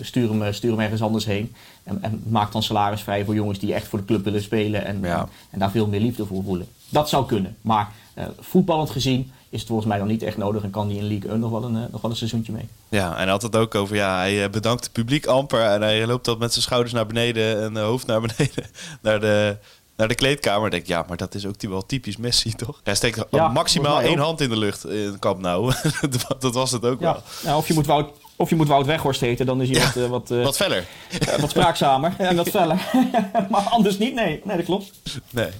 stuur, 0.00 0.30
hem, 0.30 0.52
stuur 0.52 0.70
hem 0.70 0.80
ergens 0.80 1.02
anders 1.02 1.24
heen. 1.24 1.54
En, 1.82 2.02
en, 2.02 2.22
maak 2.28 2.52
dan 2.52 2.62
salaris 2.62 3.00
vrij 3.00 3.24
voor 3.24 3.34
jongens 3.34 3.58
die 3.58 3.74
echt 3.74 3.88
voor 3.88 3.98
de 3.98 4.04
club 4.04 4.24
willen 4.24 4.42
spelen. 4.42 4.84
En, 4.84 5.04
en, 5.04 5.28
en, 5.50 5.58
daar 5.58 5.70
veel 5.70 5.86
meer 5.86 6.00
liefde 6.00 6.26
voor 6.26 6.42
voelen. 6.42 6.66
Dat 6.88 7.08
zou 7.08 7.26
kunnen. 7.26 7.56
Maar 7.60 7.92
uh, 8.18 8.24
voetballend 8.38 8.90
gezien 8.90 9.32
is 9.48 9.58
het 9.58 9.68
volgens 9.68 9.88
mij 9.88 9.98
dan 9.98 10.06
niet 10.06 10.22
echt 10.22 10.36
nodig. 10.36 10.62
En 10.62 10.70
kan 10.70 10.88
die 10.88 10.98
in 10.98 11.08
League 11.08 11.30
1 11.30 11.40
nog 11.40 11.50
wel 11.50 11.64
een, 11.64 11.74
uh, 11.74 11.82
nog 11.90 12.00
wel 12.00 12.10
een 12.10 12.16
seizoentje 12.16 12.52
mee. 12.52 12.68
Ja, 12.88 13.16
en 13.16 13.28
had 13.28 13.42
het 13.42 13.56
ook 13.56 13.74
over, 13.74 13.96
ja, 13.96 14.18
hij 14.18 14.50
bedankt 14.50 14.84
het 14.84 14.92
publiek 14.92 15.26
amper. 15.26 15.64
En 15.64 15.80
hij 15.80 16.06
loopt 16.06 16.24
dat 16.24 16.38
met 16.38 16.52
zijn 16.52 16.64
schouders 16.64 16.92
naar 16.92 17.06
beneden 17.06 17.62
en 17.62 17.76
hoofd 17.76 18.06
naar 18.06 18.20
beneden. 18.20 18.64
naar 19.02 19.20
de 19.20 19.56
naar 20.00 20.08
de 20.08 20.14
kleedkamer. 20.14 20.70
denk 20.70 20.82
ik, 20.82 20.88
ja, 20.88 21.04
maar 21.08 21.16
dat 21.16 21.34
is 21.34 21.46
ook 21.46 21.62
wel 21.62 21.86
typisch 21.86 22.16
Messi, 22.16 22.54
toch? 22.54 22.80
Hij 22.84 22.94
steekt 22.94 23.30
maximaal 23.30 24.00
één 24.00 24.18
hand 24.18 24.40
in 24.40 24.48
de 24.48 24.56
lucht 24.56 24.86
in 24.86 25.18
Kamp 25.18 25.40
Nou. 25.40 25.72
dat 26.38 26.54
was 26.54 26.70
het 26.70 26.84
ook 26.84 27.00
wel. 27.00 27.22
Ja, 27.42 27.56
of 27.56 27.68
je 27.68 27.74
moet 27.74 27.86
Wout 27.86 28.10
of 28.36 28.48
je 28.50 28.56
moet 28.56 28.68
Wout 28.68 28.86
Weghorst 28.86 29.20
heten, 29.20 29.46
dan 29.46 29.62
is 29.62 29.70
hij 29.70 29.80
wat, 29.86 29.96
uh, 29.96 30.08
wat, 30.08 30.30
uh, 30.30 30.44
wat 30.44 30.56
feller. 30.56 30.84
Uh, 31.28 31.34
wat 31.34 31.50
spraakzamer 31.50 32.14
en 32.18 32.36
wat 32.36 32.48
feller. 32.48 32.90
maar 33.50 33.60
anders 33.60 33.98
niet, 33.98 34.14
nee. 34.14 34.40
Nee, 34.44 34.56
dat 34.56 34.64
klopt. 34.64 34.90
Nee. 35.30 35.50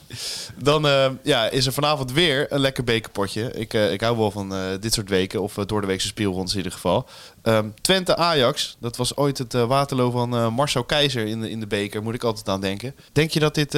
Dan 0.56 0.82
ja, 1.22 1.48
is 1.48 1.66
er 1.66 1.72
vanavond 1.72 2.12
weer 2.12 2.52
een 2.52 2.60
lekker 2.60 2.84
bekerpotje. 2.84 3.52
Ik, 3.52 3.72
ik 3.72 4.00
hou 4.00 4.16
wel 4.16 4.30
van 4.30 4.54
dit 4.80 4.94
soort 4.94 5.08
weken, 5.08 5.42
of 5.42 5.54
door 5.54 5.80
de 5.80 5.86
weekse 5.86 6.06
speelrondes 6.06 6.52
in 6.52 6.56
ieder 6.56 6.72
geval. 6.72 7.08
Um, 7.42 7.74
Twente-Ajax, 7.80 8.76
dat 8.80 8.96
was 8.96 9.16
ooit 9.16 9.38
het 9.38 9.52
Waterloo 9.52 10.10
van 10.10 10.52
Marcel 10.52 10.84
Keizer 10.84 11.26
in 11.26 11.40
de, 11.40 11.50
in 11.50 11.60
de 11.60 11.66
beker, 11.66 12.02
moet 12.02 12.14
ik 12.14 12.24
altijd 12.24 12.48
aan 12.48 12.60
denken. 12.60 12.94
Denk 13.12 13.30
je 13.30 13.40
dat 13.40 13.54
dit 13.54 13.72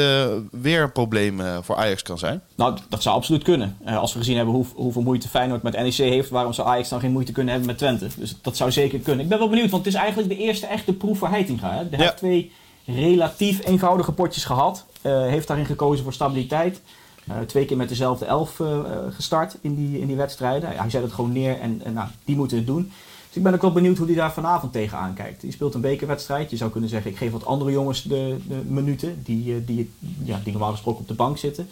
weer 0.50 0.83
een 0.83 0.92
probleem 0.92 1.40
voor 1.62 1.76
Ajax 1.76 2.02
kan 2.02 2.19
zijn? 2.19 2.42
Nou, 2.54 2.78
dat 2.88 3.02
zou 3.02 3.16
absoluut 3.16 3.42
kunnen. 3.42 3.76
als 3.85 4.12
we 4.12 4.19
gezien 4.19 4.37
hebben 4.37 4.54
hoe, 4.54 4.66
hoeveel 4.75 5.02
moeite 5.02 5.28
Feyenoord 5.28 5.62
met 5.62 5.73
NEC 5.73 5.95
heeft, 5.95 6.31
waarom 6.31 6.52
zou 6.52 6.69
Ajax 6.69 6.88
dan 6.88 7.00
geen 7.00 7.12
moeite 7.12 7.33
kunnen 7.33 7.52
hebben 7.52 7.71
met 7.71 7.78
Twente? 7.78 8.09
Dus 8.16 8.37
dat 8.42 8.57
zou 8.57 8.73
zeker 8.73 8.99
kunnen. 8.99 9.23
Ik 9.25 9.28
ben 9.28 9.38
wel 9.38 9.49
benieuwd, 9.49 9.71
want 9.71 9.85
het 9.85 9.95
is 9.95 10.00
eigenlijk 10.00 10.28
de 10.28 10.37
eerste 10.37 10.66
echte 10.66 10.92
proef 10.92 11.19
voor 11.19 11.28
Heitinga. 11.28 11.71
Hij 11.71 11.87
heeft 11.90 12.16
twee 12.16 12.52
relatief 12.85 13.66
eenvoudige 13.66 14.12
potjes 14.12 14.45
gehad. 14.45 14.85
Uh, 15.02 15.26
heeft 15.26 15.47
daarin 15.47 15.66
gekozen 15.66 16.04
voor 16.04 16.12
stabiliteit. 16.12 16.81
Uh, 17.28 17.35
twee 17.47 17.64
keer 17.64 17.76
met 17.76 17.88
dezelfde 17.88 18.25
elf 18.25 18.59
uh, 18.59 18.78
gestart 19.11 19.57
in 19.61 19.75
die, 19.75 20.00
in 20.00 20.07
die 20.07 20.16
wedstrijden. 20.16 20.69
Hij 20.69 20.90
zet 20.90 21.02
het 21.02 21.12
gewoon 21.12 21.33
neer 21.33 21.61
en, 21.61 21.81
en 21.85 21.92
nou, 21.92 22.09
die 22.25 22.37
moeten 22.37 22.57
het 22.57 22.66
doen. 22.66 22.92
Dus 23.33 23.41
ik 23.41 23.47
ben 23.47 23.57
ook 23.57 23.62
wel 23.62 23.73
benieuwd 23.73 23.99
hoe 23.99 24.07
hij 24.07 24.17
daar 24.17 24.33
vanavond 24.33 24.73
tegenaan 24.73 25.15
kijkt. 25.15 25.43
Hij 25.43 25.51
speelt 25.51 25.75
een 25.75 25.81
bekerwedstrijd. 25.81 26.51
Je 26.51 26.57
zou 26.57 26.71
kunnen 26.71 26.91
zeggen, 26.91 27.11
ik 27.11 27.17
geef 27.17 27.33
wat 27.33 27.45
andere 27.45 27.71
jongens 27.71 28.03
de, 28.03 28.37
de 28.49 28.62
minuten 28.67 29.23
die, 29.25 29.65
die, 29.65 29.91
ja, 30.25 30.41
die 30.45 30.53
normaal 30.53 30.71
gesproken 30.71 31.01
op 31.01 31.09
de 31.09 31.15
bank 31.15 31.39
zitten. 31.39 31.69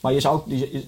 Maar 0.00 0.12
je 0.12 0.20
zou, 0.20 0.40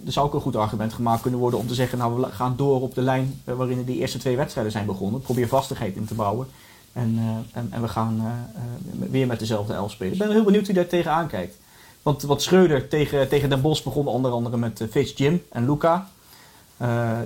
er 0.07 0.13
zou 0.13 0.27
ook 0.27 0.35
een 0.35 0.41
goed 0.41 0.57
argument 0.57 0.93
gemaakt 0.93 1.23
kunnen 1.23 1.41
worden 1.41 1.59
om 1.59 1.67
te 1.67 1.75
zeggen, 1.75 1.99
nou 1.99 2.21
we 2.21 2.27
gaan 2.27 2.55
door 2.57 2.81
op 2.81 2.95
de 2.95 3.01
lijn 3.01 3.41
eh, 3.45 3.55
waarin 3.55 3.85
de 3.85 3.97
eerste 3.97 4.19
twee 4.19 4.37
wedstrijden 4.37 4.73
zijn 4.73 4.87
begonnen. 4.87 5.21
Probeer 5.21 5.49
vastigheid 5.49 5.97
in 5.97 6.05
te 6.05 6.15
bouwen. 6.15 6.47
En, 6.93 7.15
uh, 7.15 7.59
en, 7.59 7.69
en, 7.71 7.83
we 7.83 7.89
gaan 7.89 8.47
weer 9.11 9.27
met 9.27 9.39
dezelfde 9.39 9.73
elf 9.73 9.91
spelen. 9.91 10.13
Ik 10.13 10.19
ben 10.19 10.31
heel 10.31 10.45
benieuwd 10.45 10.67
hoe 10.67 10.75
hij 10.75 10.83
daar 10.83 10.93
tegenaan 10.93 11.27
kijkt. 11.27 11.57
Want 12.03 12.23
wat 12.23 12.43
Schreuder 12.43 12.89
tegen, 12.89 13.29
tegen 13.29 13.49
Den 13.49 13.61
Bosch 13.61 13.85
begon 13.85 14.07
onder 14.07 14.31
andere 14.31 14.57
met 14.57 14.87
Fitz 14.91 15.17
Jim 15.17 15.43
en 15.49 15.67
Luca. 15.67 16.09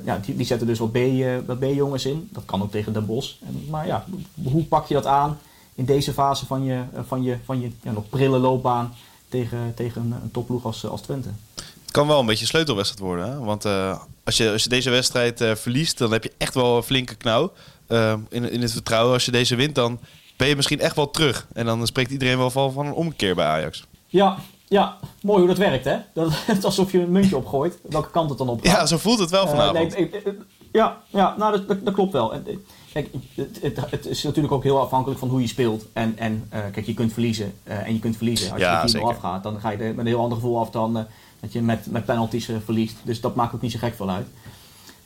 Ja, 0.04 0.18
die, 0.22 0.36
die 0.36 0.46
zetten 0.46 0.66
dus 0.66 0.78
wat, 0.78 0.92
B, 0.92 0.98
wat 1.46 1.58
B-jongens 1.58 2.04
in. 2.04 2.28
Dat 2.32 2.42
kan 2.44 2.62
ook 2.62 2.70
tegen 2.70 2.92
Den 2.92 3.06
Bosch. 3.06 3.34
En, 3.46 3.64
maar 3.70 3.86
ja, 3.86 4.04
hoe 4.42 4.64
pak 4.64 4.86
je 4.86 4.94
dat 4.94 5.06
aan 5.06 5.38
in 5.74 5.84
deze 5.84 6.12
fase 6.12 6.46
van 6.46 6.64
je, 6.64 6.82
van 7.06 7.22
je, 7.22 7.36
van 7.44 7.60
je 7.60 7.70
ja, 7.82 7.92
nog 7.92 8.08
prille 8.08 8.38
loopbaan 8.38 8.94
tegen, 9.28 9.72
tegen 9.74 10.02
een, 10.02 10.12
een 10.12 10.30
topploeg 10.30 10.64
als, 10.64 10.86
als 10.86 11.00
Twente? 11.00 11.28
Het 11.54 11.96
kan 11.96 12.06
wel 12.06 12.20
een 12.20 12.26
beetje 12.26 12.42
een 12.42 12.48
sleutelwedstrijd 12.48 13.02
worden. 13.04 13.30
Hè? 13.30 13.38
Want 13.38 13.64
uh, 13.64 14.00
als, 14.24 14.36
je, 14.36 14.52
als 14.52 14.62
je 14.62 14.68
deze 14.68 14.90
wedstrijd 14.90 15.40
uh, 15.40 15.54
verliest, 15.54 15.98
dan 15.98 16.12
heb 16.12 16.22
je 16.22 16.32
echt 16.38 16.54
wel 16.54 16.76
een 16.76 16.82
flinke 16.82 17.14
knauw 17.14 17.52
uh, 17.88 18.14
in, 18.28 18.50
in 18.50 18.62
het 18.62 18.72
vertrouwen. 18.72 19.12
Als 19.12 19.24
je 19.24 19.30
deze 19.30 19.56
wint, 19.56 19.74
dan 19.74 19.98
ben 20.36 20.48
je 20.48 20.56
misschien 20.56 20.80
echt 20.80 20.96
wel 20.96 21.10
terug. 21.10 21.46
En 21.52 21.66
dan 21.66 21.86
spreekt 21.86 22.10
iedereen 22.10 22.38
wel 22.38 22.50
van, 22.50 22.72
van 22.72 22.86
een 22.86 22.92
omkeer 22.92 23.34
bij 23.34 23.46
Ajax. 23.46 23.84
Ja, 24.06 24.38
ja, 24.68 24.96
mooi 25.22 25.38
hoe 25.38 25.48
dat 25.48 25.58
werkt, 25.58 25.84
hè? 25.84 25.96
Dat, 26.14 26.28
het 26.46 26.58
is 26.58 26.64
alsof 26.64 26.92
je 26.92 27.00
een 27.00 27.12
muntje 27.12 27.36
opgooit. 27.36 27.78
Welke 27.82 28.10
kant 28.10 28.28
het 28.28 28.38
dan 28.38 28.48
op 28.48 28.60
gaat. 28.66 28.76
Ja, 28.76 28.86
zo 28.86 28.96
voelt 28.96 29.18
het 29.18 29.30
wel 29.30 29.48
vanavond. 29.48 29.96
Nee, 29.96 30.10
ja, 30.72 30.98
ja, 31.06 31.34
nou, 31.38 31.64
dat, 31.66 31.84
dat, 31.84 31.94
klopt 31.94 32.12
wel. 32.12 32.32
Kijk, 32.92 33.08
het, 33.34 33.58
het, 33.62 33.90
het, 33.90 34.06
is 34.06 34.22
natuurlijk 34.22 34.54
ook 34.54 34.62
heel 34.62 34.80
afhankelijk 34.80 35.20
van 35.20 35.28
hoe 35.28 35.40
je 35.40 35.46
speelt. 35.46 35.84
En, 35.92 36.18
en 36.18 36.48
uh, 36.54 36.60
kijk, 36.72 36.86
je 36.86 36.94
kunt 36.94 37.12
verliezen. 37.12 37.52
Uh, 37.64 37.86
en 37.86 37.92
je 37.92 37.98
kunt 37.98 38.16
verliezen. 38.16 38.52
Als 38.52 38.60
ja, 38.60 38.84
je 38.86 38.98
er 38.98 39.04
afgaat, 39.04 39.42
dan 39.42 39.60
ga 39.60 39.70
je 39.70 39.78
er 39.78 39.88
met 39.88 39.98
een 39.98 40.06
heel 40.06 40.20
ander 40.20 40.38
gevoel 40.38 40.58
af 40.58 40.70
dan... 40.70 41.06
Dat 41.40 41.52
je 41.52 41.62
met, 41.62 41.86
met 41.90 42.04
penalties 42.04 42.50
verliest. 42.64 42.96
Dus 43.02 43.20
dat 43.20 43.34
maakt 43.34 43.54
ook 43.54 43.60
niet 43.60 43.72
zo 43.72 43.78
gek 43.78 43.94
veel 43.94 44.10
uit. 44.10 44.26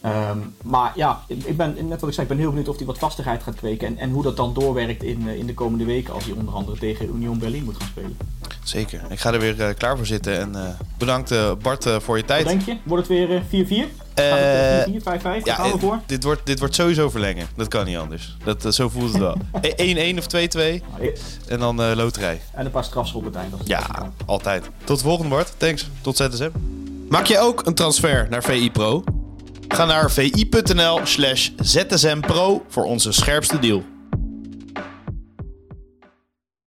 Um, 0.04 0.54
maar 0.62 0.92
ja, 0.96 1.24
ik 1.26 1.56
ben, 1.56 1.74
net 1.88 2.00
wat 2.00 2.08
ik 2.08 2.14
zei, 2.14 2.26
ik 2.26 2.28
ben 2.28 2.38
heel 2.38 2.48
benieuwd 2.48 2.68
of 2.68 2.76
hij 2.76 2.86
wat 2.86 2.98
vastigheid 2.98 3.42
gaat 3.42 3.54
kweken. 3.54 3.86
En, 3.86 3.98
en 3.98 4.10
hoe 4.10 4.22
dat 4.22 4.36
dan 4.36 4.54
doorwerkt 4.54 5.02
in, 5.02 5.26
in 5.26 5.46
de 5.46 5.54
komende 5.54 5.84
weken 5.84 6.14
als 6.14 6.24
hij 6.24 6.34
onder 6.34 6.54
andere 6.54 6.78
tegen 6.78 7.14
Union 7.14 7.38
Berlin 7.38 7.64
moet 7.64 7.76
gaan 7.76 7.88
spelen. 7.88 8.16
Zeker. 8.64 9.00
Ik 9.08 9.20
ga 9.20 9.32
er 9.32 9.40
weer 9.40 9.58
uh, 9.58 9.68
klaar 9.78 9.96
voor 9.96 10.06
zitten. 10.06 10.38
En 10.38 10.76
bedankt 10.98 11.34
Bart 11.62 11.86
voor 11.98 12.16
je 12.16 12.24
tijd. 12.24 12.44
Wat 12.44 12.52
denk 12.52 12.64
je? 12.66 12.76
Wordt 12.84 13.08
het 13.08 13.28
weer 13.50 13.86
4-4? 13.88 14.02
Uh, 14.18 14.82
4, 14.84 15.00
5, 15.02 15.20
5, 15.22 15.44
ja, 15.44 15.54
gaan 15.54 15.72
we 15.72 15.78
voor? 15.78 16.00
Dit 16.06 16.24
wordt, 16.24 16.46
dit 16.46 16.58
wordt 16.58 16.74
sowieso 16.74 17.10
verlengen. 17.10 17.46
Dat 17.56 17.68
kan 17.68 17.84
niet 17.84 17.96
anders. 17.96 18.36
Dat, 18.44 18.64
uh, 18.64 18.72
zo 18.72 18.88
voelt 18.88 19.12
het 19.12 19.20
wel. 19.20 19.36
1-1 20.14 20.18
of 20.18 20.26
2-2. 20.26 20.82
En 21.48 21.58
dan 21.58 21.80
uh, 21.80 21.92
loterij. 21.94 22.40
En 22.52 22.64
een 22.64 22.70
paar 22.70 22.84
strafschoppen 22.84 23.34
uiteindelijk. 23.34 23.68
Ja, 23.68 24.12
altijd. 24.26 24.70
Tot 24.84 24.98
de 24.98 25.04
volgende, 25.04 25.30
Bart. 25.30 25.54
Thanks. 25.56 25.88
Tot 26.00 26.16
ZSM. 26.16 26.50
Maak 27.08 27.26
je 27.26 27.38
ook 27.38 27.66
een 27.66 27.74
transfer 27.74 28.26
naar 28.30 28.42
VI 28.42 28.70
Pro? 28.70 29.04
Ga 29.68 29.84
naar 29.84 30.10
vi.nl 30.10 31.00
slash 31.02 31.50
zsmpro 31.56 32.64
voor 32.68 32.84
onze 32.84 33.12
scherpste 33.12 33.58
deal. 33.58 33.82